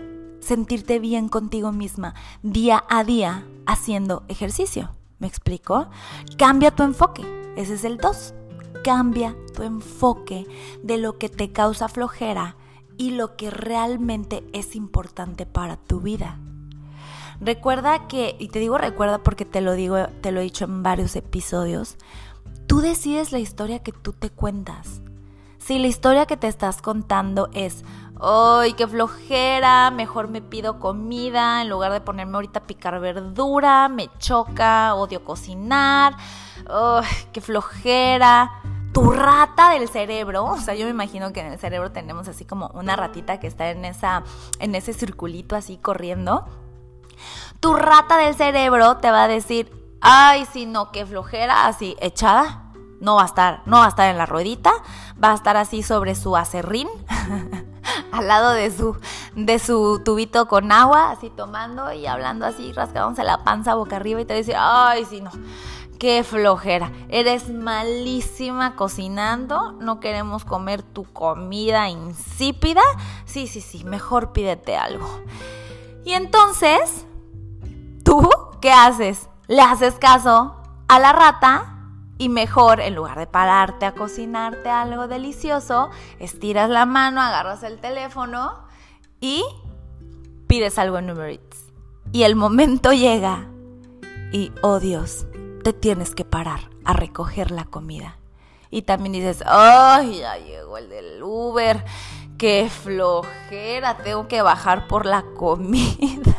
sentirte 0.41 1.01
bien 1.01 1.29
contigo 1.29 1.71
misma 1.71 2.15
día 2.43 2.83
a 2.89 3.05
día 3.05 3.45
haciendo 3.67 4.23
ejercicio. 4.29 4.95
¿Me 5.25 5.29
explico? 5.29 5.89
Cambia 6.37 6.71
tu 6.71 6.83
enfoque. 6.83 7.25
Ese 7.57 7.73
es 7.77 7.85
el 7.85 7.97
2. 7.97 8.35
Cambia 8.85 9.35
tu 9.55 9.63
enfoque 9.63 10.47
de 10.83 10.99
lo 10.99 11.17
que 11.17 11.31
te 11.31 11.51
causa 11.51 11.89
flojera 11.89 12.57
y 12.99 13.13
lo 13.13 13.35
que 13.35 13.49
realmente 13.49 14.45
es 14.53 14.77
importante 14.77 15.47
para 15.47 15.79
tu 15.79 16.01
vida. 16.01 16.39
Recuerda 17.41 18.07
que, 18.07 18.37
y 18.39 18.49
te 18.49 18.59
digo 18.59 18.77
recuerda 18.77 19.23
porque 19.23 19.47
te 19.47 19.63
lo 19.63 19.73
digo, 19.73 19.97
te 20.21 20.31
lo 20.31 20.41
he 20.41 20.43
dicho 20.43 20.67
en 20.67 20.83
varios 20.83 21.17
episodios, 21.17 21.97
tú 22.67 22.81
decides 22.81 23.33
la 23.33 23.39
historia 23.39 23.79
que 23.79 23.93
tú 23.93 24.13
te 24.13 24.29
cuentas. 24.29 25.01
Si 25.57 25.79
la 25.79 25.87
historia 25.87 26.27
que 26.27 26.37
te 26.37 26.49
estás 26.49 26.83
contando 26.83 27.49
es, 27.55 27.83
¡ay, 28.21 28.75
qué 28.75 28.87
flojera! 28.87 29.91
Mejor 29.91 30.29
me 30.29 30.43
pido 30.43 30.79
comida 30.79 31.63
en 31.63 31.69
lugar 31.69 31.93
de 31.93 32.01
ponerme 32.01 32.37
ahorita 32.37 32.61
a 32.61 32.67
picar 32.67 33.01
verdura, 33.01 33.89
me 33.89 34.09
choca, 34.19 34.95
odio 34.95 35.25
cocinar, 35.25 36.17
¡ay, 36.69 37.07
qué 37.33 37.41
flojera! 37.41 38.53
Tu 38.93 39.11
rata 39.11 39.71
del 39.71 39.89
cerebro, 39.89 40.45
o 40.45 40.57
sea, 40.59 40.75
yo 40.75 40.85
me 40.85 40.91
imagino 40.91 41.33
que 41.33 41.41
en 41.41 41.53
el 41.53 41.59
cerebro 41.59 41.91
tenemos 41.91 42.29
así 42.29 42.45
como 42.45 42.69
una 42.75 42.95
ratita 42.95 43.41
que 43.41 43.49
está 43.49 43.71
en, 43.71 43.85
esa, 43.85 44.23
en 44.61 44.75
ese 44.77 44.93
circulito 44.93 45.57
así 45.57 45.79
corriendo. 45.79 46.47
Tu 47.59 47.75
rata 47.75 48.19
del 48.19 48.37
cerebro 48.37 48.99
te 48.99 49.11
va 49.11 49.25
a 49.25 49.29
decir, 49.29 49.71
ay, 50.01 50.47
si 50.53 50.67
no, 50.67 50.93
qué 50.93 51.05
flojera, 51.07 51.67
así 51.67 51.97
echada, 52.01 52.73
no 53.01 53.17
va 53.17 53.23
a 53.23 53.27
estar, 53.27 53.63
no 53.67 53.79
va 53.79 53.87
a 53.87 53.89
estar 53.89 54.09
en 54.11 54.19
la 54.19 54.27
ruedita, 54.27 54.73
va 55.23 55.33
a 55.33 55.35
estar 55.35 55.57
así 55.57 55.83
sobre 55.83 56.15
su 56.15 56.37
acerrín, 56.37 56.89
al 58.15 58.29
lado 58.29 58.51
de 58.51 58.71
su, 58.71 58.97
de 59.35 59.59
su 59.59 60.01
tubito 60.05 60.47
con 60.47 60.71
agua, 60.71 61.11
así 61.11 61.31
tomando 61.31 61.93
y 61.93 62.07
hablando 62.07 62.47
así, 62.47 62.73
rascándose 62.73 63.25
la 63.25 63.43
panza 63.43 63.75
boca 63.75 63.97
arriba 63.97 64.21
y 64.21 64.25
te 64.25 64.35
decir, 64.35 64.55
ay, 64.57 65.05
si 65.05 65.21
no, 65.21 65.31
qué 65.99 66.23
flojera, 66.23 66.93
eres 67.09 67.51
malísima 67.51 68.77
cocinando, 68.77 69.73
no 69.73 69.99
queremos 69.99 70.45
comer 70.45 70.83
tu 70.83 71.05
comida 71.05 71.89
insípida, 71.89 72.83
sí, 73.25 73.49
sí, 73.49 73.61
sí, 73.61 73.85
mejor 73.85 74.33
pídete 74.33 74.77
algo. 74.77 75.09
Y 76.05 76.13
entonces, 76.13 77.07
¿tú 78.05 78.29
qué 78.61 78.71
haces? 78.71 79.29
Le 79.49 79.61
haces 79.61 79.95
caso 79.95 80.57
a 80.87 80.99
la 81.01 81.13
rata 81.13 81.74
y 82.19 82.29
mejor, 82.29 82.81
en 82.81 82.95
lugar 82.95 83.19
de 83.19 83.27
pararte 83.27 83.87
a 83.87 83.95
cocinarte 83.95 84.69
algo 84.69 85.09
delicioso, 85.09 85.91
estiras 86.19 86.71
la 86.71 86.87
mano, 86.87 87.21
agarras 87.21 87.63
el 87.63 87.81
teléfono 87.81 88.67
y 89.21 89.43
pides 90.47 90.79
algo 90.79 90.99
en 90.99 91.11
Uber. 91.11 91.41
Y 92.13 92.23
el 92.23 92.37
momento 92.37 92.93
llega 92.93 93.49
y, 94.33 94.53
oh 94.63 94.79
Dios, 94.79 95.27
te 95.65 95.73
tienes 95.73 96.15
que 96.15 96.25
parar 96.25 96.71
a 96.85 96.93
recoger 96.93 97.51
la 97.51 97.65
comida. 97.65 98.19
Y 98.71 98.83
también 98.83 99.13
dices, 99.13 99.43
¡ay, 99.47 100.19
ya 100.19 100.37
llegó 100.37 100.79
el 100.79 100.89
del 100.89 101.23
Uber! 101.23 101.85
¡Qué 102.37 102.69
flojera! 102.69 103.97
Tengo 103.99 104.27
que 104.27 104.43
bajar 104.43 104.89
por 104.89 105.07
la 105.07 105.23
comida. 105.37 106.34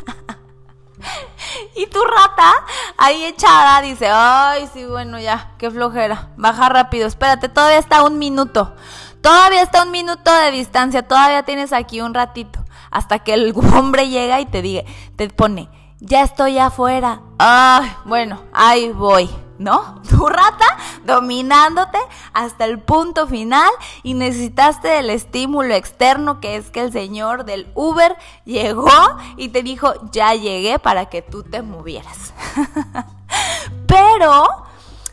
Y 1.76 1.86
tu 1.88 2.02
rata 2.02 2.52
ahí 2.96 3.24
echada 3.24 3.82
dice, 3.82 4.08
ay, 4.10 4.68
sí, 4.72 4.84
bueno, 4.86 5.18
ya, 5.18 5.52
qué 5.58 5.70
flojera. 5.70 6.30
Baja 6.36 6.70
rápido, 6.70 7.06
espérate, 7.06 7.50
todavía 7.50 7.78
está 7.78 8.02
un 8.02 8.18
minuto. 8.18 8.74
Todavía 9.20 9.62
está 9.62 9.82
un 9.82 9.90
minuto 9.90 10.32
de 10.34 10.52
distancia, 10.52 11.06
todavía 11.06 11.42
tienes 11.42 11.72
aquí 11.72 12.00
un 12.00 12.14
ratito. 12.14 12.64
Hasta 12.90 13.18
que 13.18 13.34
el 13.34 13.54
hombre 13.74 14.08
llega 14.08 14.40
y 14.40 14.46
te 14.46 14.62
diga, 14.62 14.84
te 15.16 15.28
pone, 15.28 15.68
ya 16.00 16.22
estoy 16.22 16.58
afuera. 16.58 17.20
Ay, 17.38 17.92
bueno, 18.04 18.42
ahí 18.54 18.90
voy. 18.92 19.28
¿No? 19.58 20.00
Tu 20.08 20.26
rata 20.26 20.66
dominándote 21.04 21.98
hasta 22.32 22.64
el 22.64 22.80
punto 22.80 23.26
final 23.26 23.70
y 24.02 24.14
necesitaste 24.14 24.98
el 24.98 25.10
estímulo 25.10 25.74
externo 25.74 26.40
que 26.40 26.56
es 26.56 26.70
que 26.70 26.80
el 26.80 26.92
señor 26.92 27.44
del 27.44 27.66
Uber 27.74 28.16
llegó 28.44 28.90
y 29.36 29.48
te 29.48 29.62
dijo, 29.62 29.92
ya 30.10 30.34
llegué 30.34 30.78
para 30.78 31.06
que 31.06 31.22
tú 31.22 31.42
te 31.42 31.62
movieras. 31.62 32.32
Pero, 33.86 34.46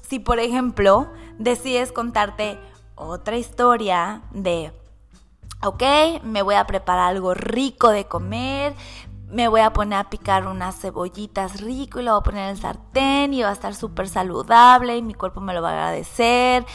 si 0.07 0.19
por 0.19 0.39
ejemplo 0.39 1.07
decides 1.37 1.91
contarte 1.91 2.59
otra 2.95 3.37
historia 3.37 4.21
de, 4.31 4.71
ok, 5.63 5.83
me 6.23 6.41
voy 6.41 6.55
a 6.55 6.65
preparar 6.65 7.09
algo 7.09 7.33
rico 7.33 7.89
de 7.89 8.05
comer, 8.05 8.75
me 9.33 9.47
voy 9.47 9.61
a 9.61 9.73
poner 9.73 9.97
a 9.97 10.09
picar 10.09 10.47
unas 10.47 10.79
cebollitas 10.79 11.59
rico 11.59 11.99
y 11.99 12.03
lo 12.03 12.11
voy 12.11 12.19
a 12.19 12.23
poner 12.23 12.43
en 12.43 12.49
el 12.51 12.61
sartén 12.61 13.33
y 13.33 13.41
va 13.41 13.49
a 13.49 13.53
estar 13.53 13.73
súper 13.73 14.07
saludable 14.07 14.95
y 14.95 15.01
mi 15.01 15.15
cuerpo 15.15 15.41
me 15.41 15.55
lo 15.55 15.61
va 15.61 15.69
a 15.69 15.73
agradecer 15.73 16.65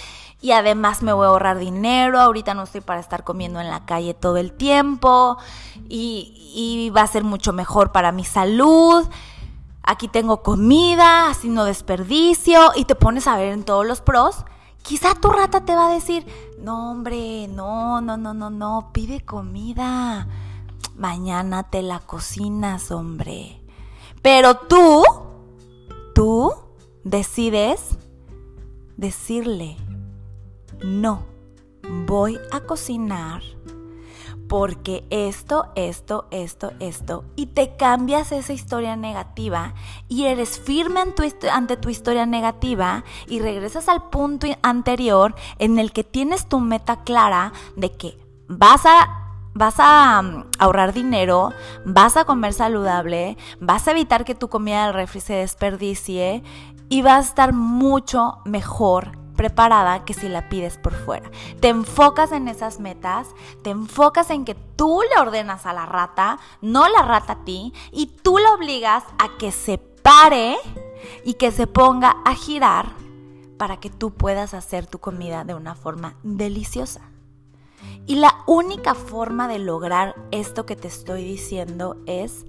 y 0.40 0.51
además 0.51 1.03
me 1.03 1.12
voy 1.12 1.27
a 1.27 1.29
ahorrar 1.29 1.59
dinero, 1.59 2.21
ahorita 2.21 2.55
no 2.55 2.64
estoy 2.64 2.81
para 2.81 3.01
estar 3.01 3.23
comiendo 3.23 3.61
en 3.61 3.68
la 3.68 3.87
calle 3.87 4.12
todo 4.12 4.37
el 4.38 4.53
tiempo 4.53 5.38
y, 5.88 6.51
y 6.55 6.90
va 6.90 7.03
a 7.03 7.07
ser 7.07 7.23
mucho 7.23 7.53
mejor 7.53 7.92
para 7.92 8.12
mi 8.12 8.25
salud. 8.25 9.09
Aquí 9.83 10.09
tengo 10.09 10.42
comida, 10.42 11.29
así 11.31 11.49
no 11.49 11.64
desperdicio 11.64 12.73
y 12.77 12.85
te 12.85 12.94
pones 12.94 13.27
a 13.27 13.37
ver 13.37 13.53
en 13.53 13.64
todos 13.64 13.87
los 13.87 14.01
pros. 14.01 14.44
Quizá 14.83 15.14
tu 15.14 15.31
rata 15.31 15.64
te 15.64 15.75
va 15.75 15.88
a 15.88 15.94
decir, 15.94 16.27
no 16.61 16.90
hombre, 16.90 17.49
no, 17.49 18.01
no, 18.01 18.16
no, 18.16 18.35
no, 18.35 18.51
no, 18.51 18.90
pide 18.92 19.21
comida 19.21 20.27
Mañana 20.99 21.63
te 21.71 21.81
la 21.81 22.01
cocinas, 22.01 22.91
hombre. 22.91 23.63
Pero 24.21 24.57
tú, 24.57 25.05
tú 26.13 26.53
decides 27.05 27.97
decirle, 28.97 29.77
no, 30.85 31.23
voy 32.05 32.37
a 32.51 32.63
cocinar 32.63 33.43
porque 34.49 35.07
esto, 35.11 35.69
esto, 35.77 36.27
esto, 36.33 36.73
esto, 36.81 37.25
y 37.37 37.47
te 37.47 37.77
cambias 37.77 38.33
esa 38.33 38.53
historia 38.53 38.97
negativa 38.97 39.75
y 40.09 40.25
eres 40.25 40.59
firme 40.59 41.01
ante 41.53 41.77
tu 41.77 41.91
historia 41.91 42.27
negativa 42.27 43.05
y 43.29 43.39
regresas 43.39 43.89
al 43.89 44.09
punto 44.11 44.49
anterior 44.63 45.37
en 45.61 45.79
el 45.79 45.93
que 45.93 46.03
tienes 46.03 46.49
tu 46.49 46.59
meta 46.59 47.05
clara 47.05 47.53
de 47.77 47.93
que 47.93 48.19
vas 48.49 48.85
a 48.85 49.28
vas 49.55 49.77
a 49.79 50.21
mm, 50.23 50.45
ahorrar 50.59 50.93
dinero, 50.93 51.53
vas 51.85 52.17
a 52.17 52.25
comer 52.25 52.53
saludable, 52.53 53.37
vas 53.61 53.89
a 53.89 53.93
evitar 53.93 54.25
que 54.25 54.35
tu 54.35 54.49
comida 54.49 54.87
del 54.87 54.95
refri 54.95 55.21
se 55.21 55.35
desperdicie 55.35 56.43
y 56.89 57.03
vas 57.03 57.27
a 57.27 57.29
estar 57.29 57.53
mucho 57.53 58.39
mejor 58.45 59.19
preparada 59.39 60.05
que 60.05 60.15
si 60.15 60.29
la 60.29 60.49
pides 60.49 60.79
por 60.79 60.95
fuera. 60.95 61.31
Te 61.61 61.69
enfocas 61.69 62.33
en 62.33 62.49
esas 62.49 62.81
metas, 62.81 63.29
te 63.63 63.71
enfocas 63.71 64.31
en 64.31 64.45
que 64.45 64.57
tú 64.57 65.01
le 65.03 65.21
ordenas 65.21 65.65
a 65.65 65.73
la 65.73 65.87
rata, 65.87 66.39
no 66.61 66.89
la 66.89 67.03
rata 67.03 67.35
a 67.35 67.45
ti, 67.45 67.73
y 67.93 68.07
tú 68.07 68.39
la 68.39 68.53
obligas 68.53 69.05
a 69.19 69.39
que 69.39 69.53
se 69.53 69.79
pare 69.79 70.57
y 71.25 71.35
que 71.35 71.53
se 71.53 71.69
ponga 71.69 72.17
a 72.25 72.35
girar 72.35 72.87
para 73.59 73.79
que 73.79 73.91
tú 73.91 74.13
puedas 74.13 74.55
hacer 74.55 74.87
tu 74.87 74.99
comida 74.99 75.45
de 75.45 75.55
una 75.55 75.77
forma 75.77 76.17
deliciosa. 76.25 77.03
Y 78.09 78.14
la 78.14 78.42
única 78.47 78.94
forma 78.94 79.49
de 79.49 79.59
lograr 79.59 80.16
esto 80.31 80.64
que 80.64 80.77
te 80.77 80.88
estoy 80.88 81.25
diciendo 81.25 81.99
es 82.07 82.47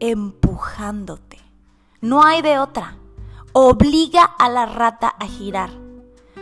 empujándote. 0.00 1.38
No 2.02 2.22
hay 2.22 2.42
de 2.42 2.58
otra. 2.58 2.98
Obliga 3.54 4.22
a 4.22 4.50
la 4.50 4.66
rata 4.66 5.08
a 5.08 5.26
girar. 5.26 5.70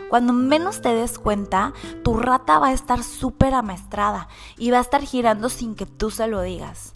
Cuando 0.09 0.33
menos 0.33 0.81
te 0.81 0.93
des 0.93 1.17
cuenta, 1.17 1.71
tu 2.03 2.17
rata 2.17 2.59
va 2.59 2.67
a 2.67 2.73
estar 2.73 3.03
súper 3.03 3.53
amaestrada 3.53 4.27
y 4.57 4.69
va 4.69 4.79
a 4.79 4.81
estar 4.81 5.01
girando 5.01 5.47
sin 5.47 5.73
que 5.73 5.85
tú 5.85 6.11
se 6.11 6.27
lo 6.27 6.41
digas. 6.41 6.93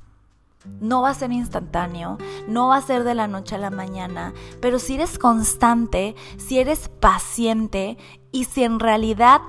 No 0.81 1.03
va 1.03 1.11
a 1.11 1.13
ser 1.13 1.31
instantáneo, 1.31 2.17
no 2.49 2.67
va 2.67 2.75
a 2.75 2.81
ser 2.81 3.05
de 3.05 3.15
la 3.15 3.29
noche 3.29 3.55
a 3.55 3.59
la 3.59 3.71
mañana, 3.71 4.33
pero 4.61 4.77
si 4.77 4.95
eres 4.95 5.17
constante, 5.17 6.17
si 6.37 6.59
eres 6.59 6.89
paciente 6.89 7.97
y 8.33 8.43
si 8.43 8.65
en 8.65 8.81
realidad 8.81 9.39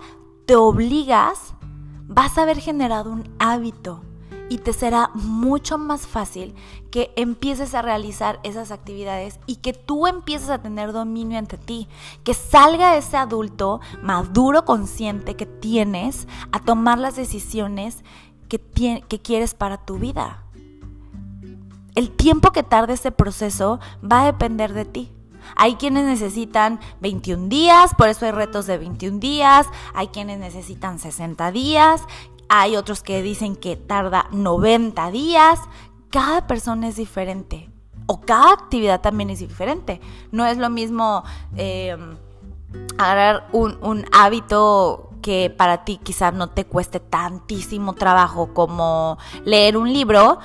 te 0.46 0.54
obligas, 0.54 1.54
vas 2.06 2.38
a 2.38 2.42
haber 2.42 2.58
generado 2.58 3.10
un 3.10 3.28
hábito 3.38 4.02
y 4.48 4.58
te 4.58 4.74
será 4.74 5.10
mucho 5.14 5.78
más 5.78 6.06
fácil 6.06 6.54
que 6.90 7.10
empieces 7.16 7.74
a 7.74 7.80
realizar 7.80 8.38
esas 8.42 8.70
actividades 8.70 9.40
y 9.46 9.56
que 9.56 9.72
tú 9.72 10.06
empieces 10.06 10.50
a 10.50 10.60
tener 10.60 10.92
dominio 10.92 11.38
ante 11.38 11.56
ti, 11.56 11.88
que 12.22 12.34
salga 12.34 12.96
ese 12.96 13.16
adulto 13.16 13.80
maduro, 14.02 14.66
consciente 14.66 15.36
que 15.36 15.46
tienes 15.46 16.28
a 16.52 16.58
tomar 16.60 16.98
las 16.98 17.16
decisiones 17.16 18.04
que, 18.48 18.60
que 19.08 19.22
quieres 19.22 19.54
para 19.54 19.78
tu 19.78 19.96
vida. 19.96 20.42
El 21.94 22.10
tiempo 22.10 22.52
que 22.52 22.62
tarde 22.62 22.94
ese 22.94 23.10
proceso 23.10 23.80
va 24.04 24.22
a 24.22 24.26
depender 24.26 24.74
de 24.74 24.84
ti. 24.84 25.12
Hay 25.56 25.76
quienes 25.76 26.04
necesitan 26.04 26.80
21 27.00 27.48
días, 27.48 27.92
por 27.96 28.08
eso 28.08 28.26
hay 28.26 28.32
retos 28.32 28.66
de 28.66 28.78
21 28.78 29.18
días, 29.18 29.66
hay 29.94 30.08
quienes 30.08 30.38
necesitan 30.38 30.98
60 30.98 31.52
días, 31.52 32.02
hay 32.48 32.76
otros 32.76 33.02
que 33.02 33.22
dicen 33.22 33.56
que 33.56 33.76
tarda 33.76 34.26
90 34.30 35.10
días. 35.10 35.58
Cada 36.10 36.46
persona 36.46 36.88
es 36.88 36.96
diferente. 36.96 37.70
O 38.06 38.20
cada 38.20 38.52
actividad 38.52 39.00
también 39.00 39.30
es 39.30 39.38
diferente. 39.38 40.00
No 40.32 40.44
es 40.44 40.58
lo 40.58 40.68
mismo 40.68 41.24
eh, 41.56 41.96
agarrar 42.98 43.48
un, 43.52 43.78
un 43.82 44.04
hábito 44.12 45.12
que 45.22 45.48
para 45.56 45.84
ti 45.84 45.98
quizás 46.02 46.34
no 46.34 46.50
te 46.50 46.66
cueste 46.66 47.00
tantísimo 47.00 47.94
trabajo 47.94 48.52
como 48.52 49.16
leer 49.44 49.76
un 49.78 49.90
libro, 49.90 50.38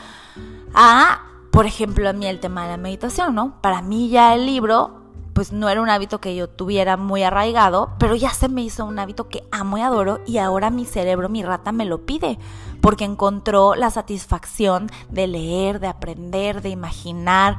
a, 0.73 1.26
por 1.57 1.65
ejemplo, 1.65 2.07
a 2.07 2.13
mí 2.13 2.27
el 2.27 2.39
tema 2.39 2.65
de 2.65 2.69
la 2.69 2.77
meditación, 2.77 3.33
¿no? 3.33 3.59
Para 3.61 3.81
mí 3.81 4.09
ya 4.09 4.35
el 4.35 4.45
libro 4.45 5.01
pues 5.33 5.51
no 5.51 5.69
era 5.69 5.81
un 5.81 5.89
hábito 5.89 6.21
que 6.21 6.35
yo 6.35 6.47
tuviera 6.47 6.97
muy 6.97 7.23
arraigado, 7.23 7.95
pero 7.97 8.13
ya 8.13 8.29
se 8.29 8.47
me 8.47 8.61
hizo 8.61 8.85
un 8.85 8.99
hábito 8.99 9.27
que 9.27 9.43
amo 9.49 9.79
y 9.79 9.81
adoro 9.81 10.19
y 10.27 10.37
ahora 10.37 10.69
mi 10.69 10.85
cerebro, 10.85 11.29
mi 11.29 11.41
rata 11.41 11.71
me 11.71 11.85
lo 11.85 12.05
pide, 12.05 12.37
porque 12.79 13.05
encontró 13.05 13.73
la 13.73 13.89
satisfacción 13.89 14.91
de 15.09 15.25
leer, 15.25 15.79
de 15.79 15.87
aprender, 15.87 16.61
de 16.61 16.69
imaginar. 16.69 17.57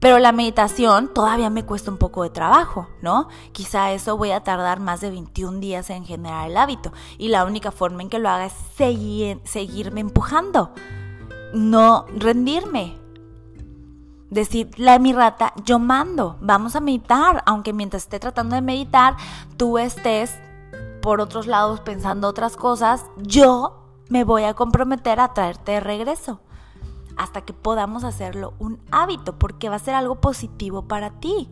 Pero 0.00 0.18
la 0.18 0.32
meditación 0.32 1.12
todavía 1.12 1.50
me 1.50 1.66
cuesta 1.66 1.90
un 1.90 1.98
poco 1.98 2.22
de 2.22 2.30
trabajo, 2.30 2.88
¿no? 3.02 3.28
Quizá 3.52 3.92
eso 3.92 4.16
voy 4.16 4.30
a 4.30 4.42
tardar 4.42 4.80
más 4.80 5.02
de 5.02 5.10
21 5.10 5.60
días 5.60 5.90
en 5.90 6.06
generar 6.06 6.48
el 6.48 6.56
hábito 6.56 6.94
y 7.18 7.28
la 7.28 7.44
única 7.44 7.72
forma 7.72 8.00
en 8.00 8.08
que 8.08 8.20
lo 8.20 8.30
haga 8.30 8.46
es 8.46 8.54
seguir, 8.78 9.38
seguirme 9.44 10.00
empujando, 10.00 10.72
no 11.52 12.06
rendirme, 12.16 12.96
decirle 14.30 14.90
a 14.90 14.98
mi 14.98 15.12
rata, 15.12 15.52
yo 15.64 15.78
mando, 15.78 16.36
vamos 16.40 16.76
a 16.76 16.80
meditar, 16.80 17.42
aunque 17.46 17.72
mientras 17.72 18.04
esté 18.04 18.20
tratando 18.20 18.54
de 18.54 18.62
meditar, 18.62 19.16
tú 19.56 19.78
estés 19.78 20.34
por 21.00 21.20
otros 21.20 21.46
lados 21.46 21.80
pensando 21.80 22.28
otras 22.28 22.56
cosas, 22.56 23.04
yo 23.18 23.84
me 24.08 24.24
voy 24.24 24.44
a 24.44 24.54
comprometer 24.54 25.20
a 25.20 25.32
traerte 25.34 25.72
de 25.72 25.80
regreso 25.80 26.40
hasta 27.16 27.40
que 27.42 27.52
podamos 27.52 28.04
hacerlo 28.04 28.54
un 28.58 28.80
hábito, 28.90 29.38
porque 29.38 29.68
va 29.68 29.76
a 29.76 29.80
ser 29.80 29.94
algo 29.94 30.16
positivo 30.16 30.82
para 30.82 31.10
ti. 31.18 31.48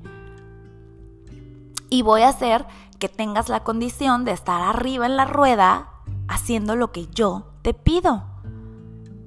Y 1.90 2.02
voy 2.02 2.22
a 2.22 2.28
hacer 2.28 2.66
que 2.98 3.08
tengas 3.08 3.48
la 3.48 3.64
condición 3.64 4.24
de 4.24 4.32
estar 4.32 4.62
arriba 4.62 5.06
en 5.06 5.16
la 5.16 5.24
rueda 5.24 5.90
haciendo 6.28 6.76
lo 6.76 6.92
que 6.92 7.06
yo 7.08 7.46
te 7.62 7.74
pido, 7.74 8.24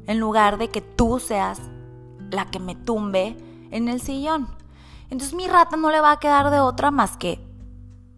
en 0.07 0.19
lugar 0.19 0.57
de 0.57 0.69
que 0.69 0.81
tú 0.81 1.19
seas 1.19 1.61
la 2.31 2.45
que 2.45 2.59
me 2.59 2.75
tumbe 2.75 3.37
en 3.71 3.87
el 3.87 4.01
sillón. 4.01 4.47
Entonces 5.09 5.33
mi 5.33 5.47
rata 5.47 5.77
no 5.77 5.91
le 5.91 6.01
va 6.01 6.11
a 6.11 6.19
quedar 6.19 6.51
de 6.51 6.59
otra 6.59 6.91
más 6.91 7.17
que 7.17 7.39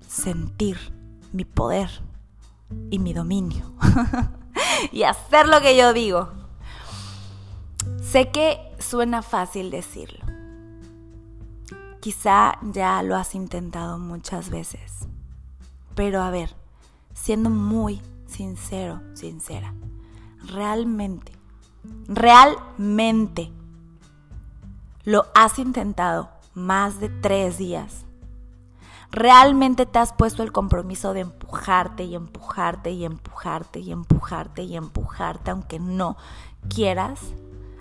sentir 0.07 0.77
mi 1.31 1.45
poder 1.45 1.89
y 2.89 2.99
mi 2.99 3.13
dominio 3.13 3.73
y 4.91 5.03
hacer 5.03 5.47
lo 5.47 5.61
que 5.61 5.77
yo 5.77 5.93
digo. 5.93 6.29
Sé 8.01 8.29
que 8.29 8.59
suena 8.79 9.21
fácil 9.21 9.71
decirlo. 9.71 10.25
Quizá 12.01 12.57
ya 12.61 13.01
lo 13.03 13.15
has 13.15 13.35
intentado 13.35 13.97
muchas 13.97 14.49
veces. 14.49 15.07
Pero 15.95 16.21
a 16.21 16.31
ver, 16.31 16.55
siendo 17.13 17.49
muy 17.49 18.01
sincero, 18.25 19.01
sincera, 19.13 19.73
realmente, 20.43 21.31
realmente 22.07 23.51
lo 25.03 25.25
has 25.33 25.57
intentado 25.59 26.29
más 26.53 26.99
de 26.99 27.09
tres 27.09 27.57
días. 27.57 28.05
Realmente 29.11 29.85
te 29.85 29.99
has 29.99 30.13
puesto 30.13 30.41
el 30.43 30.51
compromiso 30.51 31.13
de 31.13 31.21
empujarte 31.21 32.03
y 32.03 32.15
empujarte 32.15 32.91
y 32.91 33.03
empujarte 33.03 33.79
y 33.79 33.91
empujarte 33.91 34.63
y 34.63 34.77
empujarte, 34.77 35.51
aunque 35.51 35.79
no 35.79 36.17
quieras, 36.69 37.19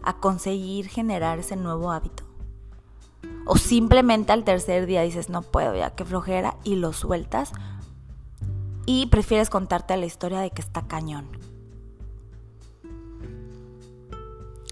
a 0.03 0.15
conseguir 0.15 0.89
generar 0.89 1.39
ese 1.39 1.57
nuevo 1.57 1.93
hábito. 1.93 2.25
O 3.47 3.57
simplemente 3.57 4.33
al 4.33 4.45
tercer 4.45 4.87
día 4.87 5.03
dices, 5.03 5.29
no 5.29 5.43
puedo, 5.43 5.75
ya 5.77 5.91
que 5.91 6.05
flojera, 6.05 6.57
y 6.65 6.77
lo 6.77 6.93
sueltas. 6.93 7.53
Y 8.87 9.07
prefieres 9.07 9.51
contarte 9.51 9.97
la 9.97 10.07
historia 10.07 10.41
de 10.41 10.51
que 10.51 10.63
está 10.63 10.83
cañón. 10.83 11.29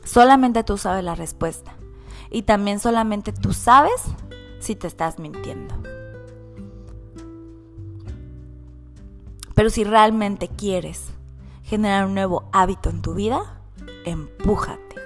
Solamente 0.03 0.65
tú 0.65 0.77
sabes 0.77 1.05
la 1.05 1.15
respuesta 1.15 1.79
y 2.31 2.43
también 2.43 2.81
solamente 2.81 3.33
tú 3.33 3.53
sabes 3.53 4.03
si 4.61 4.75
te 4.75 4.87
estás 4.87 5.19
mintiendo. 5.19 5.75
Pero 9.55 9.71
si 9.71 9.85
realmente 9.85 10.49
quieres 10.49 11.11
generar 11.65 12.07
un 12.07 12.15
nuevo 12.15 12.49
hábito 12.53 12.91
en 12.91 13.03
tu 13.03 13.15
vida, 13.15 13.61
empújate. 14.05 14.97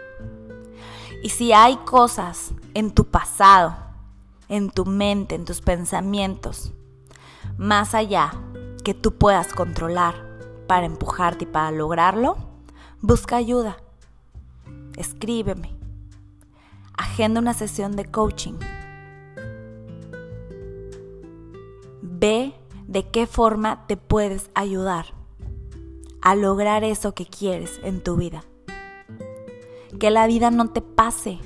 Y 1.22 1.30
si 1.30 1.52
hay 1.52 1.76
cosas 1.76 2.52
en 2.74 2.90
tu 2.90 3.06
pasado, 3.06 3.76
en 4.48 4.70
tu 4.70 4.84
mente, 4.84 5.34
en 5.34 5.44
tus 5.44 5.60
pensamientos, 5.60 6.72
más 7.56 7.94
allá 7.94 8.32
que 8.84 8.92
tú 8.92 9.14
puedas 9.14 9.54
controlar 9.54 10.14
para 10.66 10.86
empujarte 10.86 11.44
y 11.44 11.46
para 11.46 11.70
lograrlo, 11.70 12.36
busca 13.00 13.36
ayuda. 13.36 13.78
Escríbeme 14.96 15.81
agenda 16.96 17.40
una 17.40 17.54
sesión 17.54 17.96
de 17.96 18.04
coaching. 18.04 18.54
Ve 22.02 22.54
de 22.86 23.08
qué 23.08 23.26
forma 23.26 23.86
te 23.86 23.96
puedes 23.96 24.50
ayudar 24.54 25.06
a 26.20 26.36
lograr 26.36 26.84
eso 26.84 27.14
que 27.14 27.26
quieres 27.26 27.80
en 27.82 28.00
tu 28.02 28.16
vida. 28.16 28.44
Que 29.98 30.10
la 30.10 30.26
vida 30.26 30.50
no 30.50 30.70
te 30.70 30.80
pase. 30.80 31.38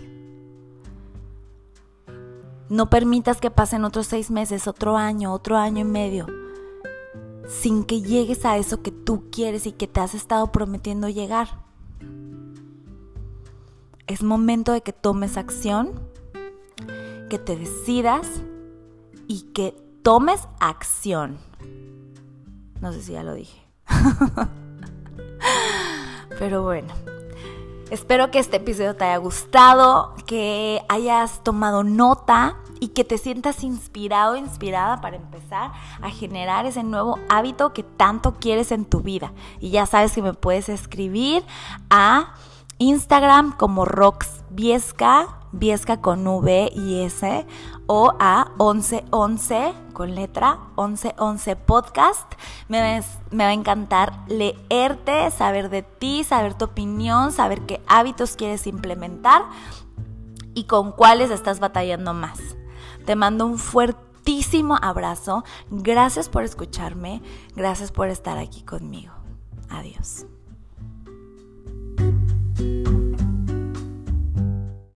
No 2.69 2.91
permitas 2.91 3.41
que 3.41 3.51
pasen 3.51 3.85
otros 3.85 4.07
seis 4.07 4.31
meses, 4.31 4.67
otro 4.67 4.97
año, 4.97 5.33
otro 5.33 5.57
año 5.57 5.81
y 5.81 5.85
medio, 5.85 6.27
sin 7.49 7.85
que 7.85 8.03
llegues 8.03 8.45
a 8.45 8.57
eso 8.59 8.83
que 8.83 8.91
tú 8.91 9.31
quieres 9.31 9.67
y 9.67 9.73
que 9.73 9.87
te 9.87 10.01
has 10.01 10.15
estado 10.15 10.51
prometiendo 10.51 11.09
llegar. 11.09 11.66
Es 14.07 14.23
momento 14.23 14.73
de 14.73 14.83
que 14.83 14.93
tomes 14.93 15.37
acción, 15.37 16.01
que 17.29 17.39
te 17.39 17.57
decidas 17.57 18.29
y 19.27 19.43
que 19.53 19.75
tomes 20.03 20.47
acción. 20.61 21.39
No 22.81 22.93
sé 22.93 23.03
si 23.03 23.13
ya 23.13 23.25
lo 23.25 23.35
dije. 23.35 23.61
Pero 26.39 26.63
bueno, 26.63 26.93
espero 27.91 28.31
que 28.31 28.39
este 28.39 28.59
episodio 28.59 28.95
te 28.95 29.07
haya 29.07 29.17
gustado, 29.17 30.15
que 30.27 30.83
hayas 30.89 31.43
tomado 31.43 31.83
nota 31.83 32.59
y 32.79 32.89
que 32.89 33.03
te 33.03 33.19
sientas 33.19 33.65
inspirado 33.65 34.37
inspirada 34.37 35.01
para 35.01 35.17
empezar 35.17 35.73
a 36.01 36.11
generar 36.11 36.67
ese 36.67 36.85
nuevo 36.85 37.19
hábito 37.29 37.73
que 37.73 37.83
tanto 37.83 38.35
quieres 38.35 38.71
en 38.71 38.85
tu 38.85 39.01
vida. 39.01 39.33
Y 39.59 39.71
ya 39.71 39.87
sabes 39.87 40.13
que 40.13 40.23
me 40.23 40.35
puedes 40.35 40.69
escribir 40.69 41.43
a 41.91 42.35
Instagram 42.79 43.57
como 43.57 43.85
Rox 43.85 44.45
Viesca, 44.51 45.39
Viesca 45.53 46.01
con 46.01 46.27
V 46.27 46.71
y 46.75 47.01
S, 47.03 47.47
o 47.87 48.13
a 48.19 48.53
1111 48.59 49.75
con 49.93 50.15
letra 50.15 50.59
1111 50.77 51.57
podcast. 51.57 52.33
Me, 52.69 53.03
me 53.31 53.45
va 53.45 53.51
a 53.51 53.55
encantar 53.55 54.13
leerte, 54.29 55.31
saber 55.31 55.71
de 55.71 55.83
ti, 55.83 56.25
saber 56.25 56.55
tu 56.55 56.67
opinión, 56.67 57.33
saber 57.33 57.63
qué 57.63 57.81
hábitos 57.87 58.37
quieres 58.37 58.67
implementar 58.67 59.43
y 60.55 60.65
con 60.65 60.93
cuáles 60.93 61.31
estás 61.31 61.61
batallando 61.61 62.13
más. 62.13 62.41
Te 63.07 63.15
mando 63.15 63.47
un 63.47 63.59
fuertísimo 63.59 64.77
abrazo. 64.83 65.45
Gracias 65.71 66.29
por 66.29 66.43
escucharme. 66.43 67.23
Gracias 67.55 67.93
por 67.93 68.09
estar 68.09 68.37
aquí 68.37 68.63
conmigo. 68.63 69.13
Adiós. 69.71 70.27
you 72.59 72.96